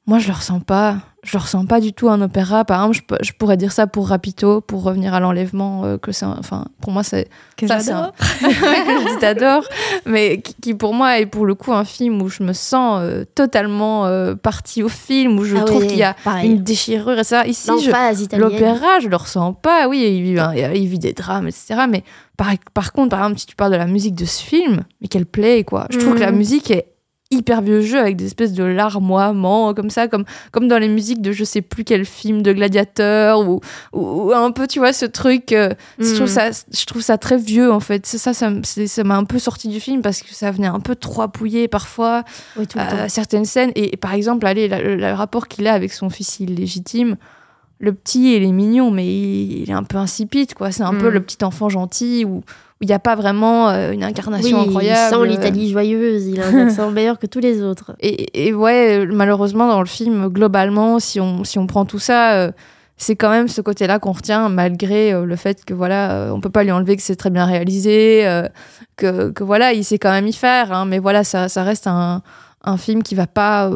[0.08, 0.98] Moi, je le ressens pas.
[1.24, 2.64] Je le ressens pas du tout un opéra.
[2.66, 6.26] Par exemple, je, pourrais dire ça pour Rapito, pour revenir à l'enlèvement, euh, que c'est,
[6.26, 7.28] un- enfin, pour moi, c'est
[7.58, 8.12] Que j'adore.
[8.44, 9.64] un- t'adore,
[10.06, 13.00] mais qui, qui, pour moi est pour le coup un film où je me sens
[13.02, 16.52] euh, totalement euh, partie au film, où je Ah trouve qu'il y a pareil.
[16.52, 17.48] une déchirure et ça.
[17.48, 18.38] Ici, je.
[18.38, 19.88] L'opéra, je le ressens pas.
[19.88, 21.86] Oui, il vit, un- il vit des drames, etc.
[21.90, 22.04] Mais
[22.38, 25.08] par, par contre, par exemple, si tu parles de la musique de ce film, mais
[25.08, 25.88] quelle plaît, quoi.
[25.90, 26.38] Je trouve que la Mhm.
[26.38, 26.90] musique est
[27.36, 31.22] hyper vieux jeu avec des espèces de larmoiements comme ça comme comme dans les musiques
[31.22, 33.60] de je sais plus quel film de gladiateur ou,
[33.94, 35.70] ou, ou un peu tu vois ce truc euh,
[36.00, 36.28] je trouve Mhm.
[36.28, 38.50] ça je trouve ça très vieux en fait c'est ça ça
[39.04, 42.24] m'a un peu sorti du film parce que ça venait un peu trop appuyer parfois
[42.58, 43.10] Oui, tout le euh, temps.
[43.10, 43.72] certaines scènes.
[43.76, 47.16] Et, et par exemple, allez, la- le, le rapport qu'il a avec son fils illégitime,
[47.80, 50.72] le petit, il est mignon, mais il, il est un peu insipide, quoi.
[50.72, 50.98] C'est un Mm.
[51.00, 52.42] peu le petit enfant gentil où
[52.82, 55.16] il n'y a pas vraiment euh, une incarnation Oui, incroyable.
[55.16, 57.96] Il sent l'Italie joyeuse, il a un accent meilleur que tous les autres.
[58.02, 62.34] Et, et ouais, malheureusement, dans le film, globalement, si on, si on prend tout ça,
[62.36, 62.52] euh,
[62.98, 66.50] c'est quand même ce côté-là qu'on retient, malgré euh, le fait que voilà, on peut
[66.50, 68.26] pas lui enlever que c'est très bien réalisé,
[68.98, 71.88] que, que voilà, il sait quand même y faire, hein, mais voilà, ça, ça reste
[71.88, 72.22] un,
[72.64, 73.70] un film qui va pas,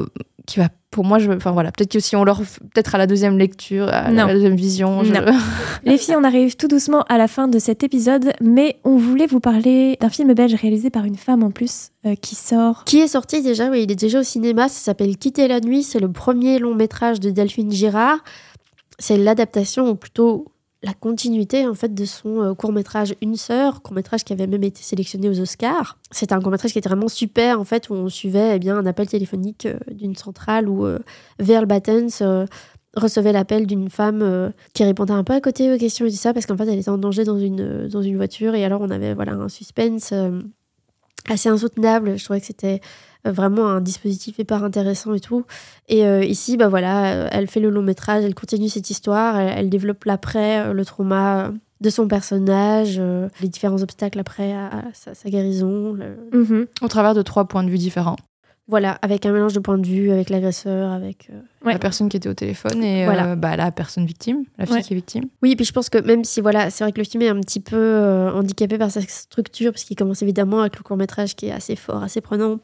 [0.50, 3.06] qui va, pour moi, je, enfin voilà, peut-être que si on leur, peut-être à la
[3.06, 4.26] deuxième lecture, à Non.
[4.26, 5.22] la deuxième vision, je- Non.
[5.84, 9.28] Les filles, on arrive tout doucement à la fin de cet épisode, mais on voulait
[9.28, 12.84] vous parler d'un film belge réalisé par une femme en plus, euh, qui sort.
[12.86, 14.68] Qui est sorti déjà Oui, il est déjà au cinéma.
[14.70, 15.84] Ça s'appelle Quitter la nuit.
[15.84, 18.18] C'est le premier long métrage de Delphine Girard.
[18.98, 20.46] C'est l'adaptation, ou plutôt
[20.82, 24.64] la continuité en fait de son court métrage Une sœur, court métrage qui avait même
[24.64, 25.98] été sélectionné aux Oscars.
[26.12, 28.78] C'était un court métrage qui était vraiment super en fait où on suivait eh bien
[28.78, 31.00] un appel téléphonique euh, d'une centrale où euh,
[31.38, 32.46] Verl Battens euh,
[32.96, 36.18] recevait l'appel d'une femme euh, qui répondait un peu à côté aux questions et tout
[36.18, 38.66] ça parce qu'en fait elle était en danger dans une euh, dans une voiture et
[38.66, 40.42] alors on avait voilà un suspense euh,
[41.28, 42.18] assez insoutenable.
[42.18, 45.46] Je trouvais que c'était euh, vraiment un dispositif hyper intéressant et tout.
[45.88, 49.38] Et euh, ici, bah voilà, euh, elle fait le long métrage, elle continue cette histoire,
[49.38, 51.52] elle, elle développe l'après, euh, le trauma euh,
[51.82, 55.94] de son personnage, euh, les différents obstacles après à, à sa, sa guérison.
[55.94, 56.66] le- Mhm.
[56.82, 58.18] au travers de trois points de vue différents.
[58.68, 61.28] Voilà, avec un mélange de points de vue, avec l'agresseur, avec...
[61.34, 61.74] euh, Ouais.
[61.74, 63.30] La personne qui était au téléphone et Voilà.
[63.32, 64.82] euh, bah, la personne victime, la fille Ouais.
[64.84, 65.24] qui est victime.
[65.42, 67.30] Oui, et puis je pense que même si, voilà, c'est vrai que le film est
[67.30, 71.36] un petit peu euh, handicapé par sa structure, parce qu'il commence évidemment avec le court-métrage
[71.36, 72.60] qui est assez fort, assez prenant.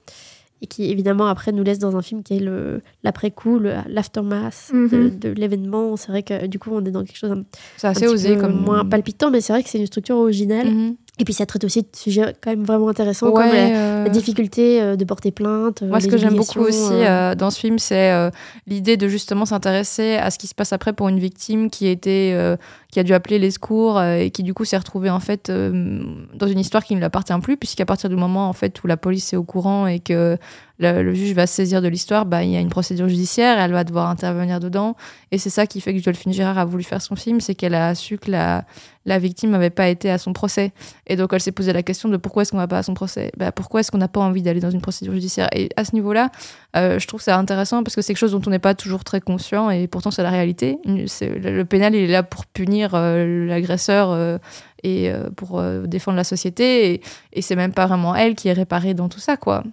[0.62, 4.78] Et qui évidemment après nous laisse dans un film qui est le l'après-coup, l'aftermath de,
[4.78, 5.20] Mhm.
[5.20, 5.96] de l'événement.
[5.98, 7.44] C'est vrai que du coup on est dans quelque chose
[7.78, 8.54] C'est assez osé peu comme.
[8.62, 10.68] moins palpitant, mais c'est vrai que c'est une structure originale.
[10.72, 10.96] Mhm.
[11.18, 14.04] Et puis ça traite aussi de sujets quand même vraiment intéressants comme Ouais, la, euh,
[14.04, 15.82] la difficulté euh, de porter plainte.
[15.82, 18.30] euh, Moi, ce que j'aime beaucoup aussi euh, euh, dans ce film, c'est euh,
[18.68, 22.32] l'idée de justement s'intéresser à ce qui se passe après pour une victime qui était,
[22.36, 22.58] euh,
[22.92, 25.50] qui a dû appeler les secours euh, et qui du coup s'est retrouvée en fait
[25.50, 26.04] euh,
[26.34, 28.88] dans une histoire qui ne lui appartient plus, puisqu'à partir du moment en fait où
[28.88, 30.38] la police est au courant et que
[30.80, 33.72] le, juge va se saisir de l'histoire, bah, il y a une procédure judiciaire, elle
[33.72, 34.96] va devoir intervenir dedans,
[35.32, 37.76] et c'est ça qui fait que Josephine Girard a voulu faire son film, c'est qu'elle
[37.76, 38.66] a su que la,
[39.06, 40.74] la victime n'avait pas été à son procès,
[41.08, 42.94] et donc elle s'est posé la question de pourquoi est-ce qu'on va pas à son
[42.94, 45.86] procès, bah, pourquoi est-ce qu'on n'a pas envie d'aller dans une procédure judiciaire, et à
[45.86, 46.30] ce niveau-là,
[46.76, 49.04] euh, je trouve ça intéressant parce que c'est quelque chose dont on n'est pas toujours
[49.04, 50.78] très conscient et pourtant c'est la réalité.
[50.86, 54.38] Le, pénal il est là pour punir euh, l'agresseur euh,
[54.84, 56.94] et pour défendre la société.
[56.94, 57.02] Et,
[57.34, 59.64] et c'est même pas vraiment elle qui est réparée dans tout ça quoi.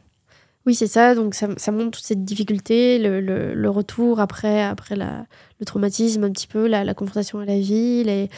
[0.66, 1.14] Oui, c'est ça.
[1.14, 5.26] Donc, ça, ça montre toute cette difficulté, le, le- le retour après, après la,
[5.58, 8.04] le traumatisme, un petit peu, la, la confrontation à la vie.
[8.04, 8.28] les-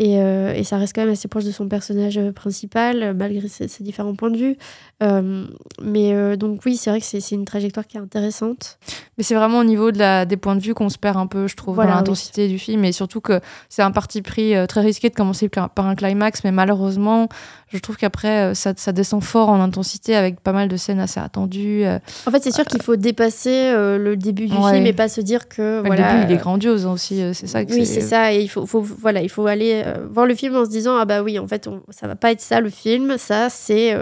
[0.00, 3.66] et, euh, et ça reste quand même assez proche de son personnage principal, malgré ses,
[3.66, 4.56] ses différents points de vue.
[5.02, 5.44] Euh,
[5.82, 8.78] mais euh, donc, oui, c'est vrai que c'est une trajectoire qui est intéressante.
[9.16, 11.26] Mais c'est vraiment au niveau de la, des points de vue qu'on se perd un
[11.26, 12.00] peu, je trouve, Voilà, dans oui.
[12.02, 12.84] l'intensité du film.
[12.84, 16.52] Et surtout que c'est un parti pris très risqué de commencer par un climax, mais
[16.52, 17.28] malheureusement,
[17.72, 21.00] je trouve qu'après, euh, ça, ça descend fort en intensité avec pas mal de scènes
[21.00, 21.84] assez attendues.
[21.84, 21.98] euh.
[22.26, 24.72] En fait, c'est sûr qu'il faut dépasser euh, le début du Ouais.
[24.74, 25.80] film et pas se dire que.
[25.82, 27.22] Mais voilà, le début, il est grandiose hein, aussi.
[27.34, 28.32] C'est ça que Oui, c'est ça.
[28.32, 31.04] Et il faut, faut- voilà, il faut aller voir le film en se disant ah
[31.04, 33.16] bah oui, en fait, on- ça va pas être ça le film.
[33.18, 33.94] Ça, c'est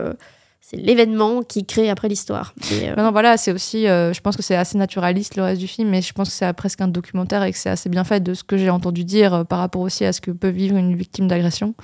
[0.69, 2.53] c'est l'événement qui crée après l'histoire.
[2.73, 5.69] Euh, non, voilà, c'est aussi, euh, je pense que c'est assez naturaliste le reste du
[5.69, 8.19] film, mais je pense que c'est presque un documentaire et que c'est assez bien fait
[8.21, 10.77] de ce que j'ai entendu dire euh, par rapport aussi à ce que peut vivre
[10.77, 11.75] une victime d'agression.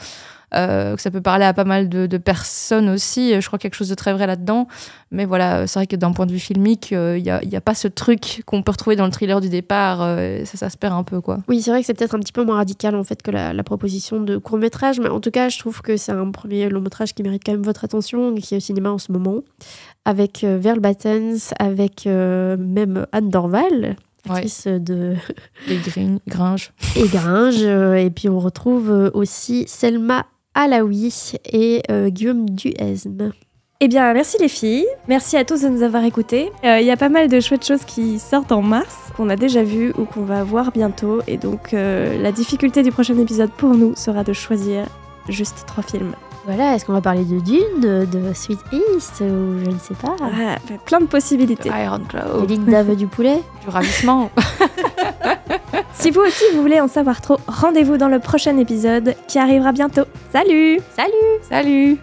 [0.55, 3.41] Euh, que ça peut parler à pas mal de, de personnes aussi.
[3.41, 4.67] Je crois quelque chose de très vrai là-dedans.
[5.11, 7.75] Mais voilà, c'est vrai que d'un point de vue filmique, euh, il n'y a, pas
[7.75, 10.01] ce truc qu'on peut retrouver dans le thriller du départ.
[10.03, 11.39] euh, ça, ça se perd un peu, quoi.
[11.49, 13.53] Oui, c'est vrai que c'est peut-être un petit peu moins radical en fait que la,
[13.53, 16.69] la proposition de court métrage, mais en tout cas, je trouve que c'est un premier
[16.69, 19.11] long métrage qui mérite quand même votre attention et qui est au cinéma en ce
[19.13, 19.41] moment,
[20.05, 23.97] avec euh, Verl Battens, avec euh, même Anne Dorval,
[24.29, 24.35] Ouais.
[24.37, 25.15] actrice de
[25.67, 26.71] Les Grin- Gringes.
[26.95, 33.33] et Gringe, et puis on retrouve aussi Selma Alaoui et euh, Guillaume Duhesme.
[33.81, 34.87] Eh bien, merci les filles.
[35.09, 36.53] Merci à tous de nous avoir écoutés.
[36.65, 39.35] Euh, Il y a pas mal de chouettes choses qui sortent en mars, qu'on a
[39.35, 41.21] déjà vues ou qu'on va voir bientôt.
[41.27, 44.87] Et donc, euh, la difficulté du prochain épisode pour nous sera de choisir
[45.29, 46.15] juste trois films.
[46.45, 50.17] Voilà, est-ce qu'on va parler de Dune, de Sweet East, ou je ne sais pas,
[50.21, 51.69] Ah, bah, plein de possibilités.
[51.69, 52.45] Iron Claw.
[52.47, 54.31] l'île d'Ave du poulet Du ravissement.
[55.95, 59.73] Si vous aussi vous voulez en savoir trop, rendez-vous dans le prochain épisode qui arrivera
[59.73, 60.03] bientôt.
[60.33, 61.99] Salut Salut Salut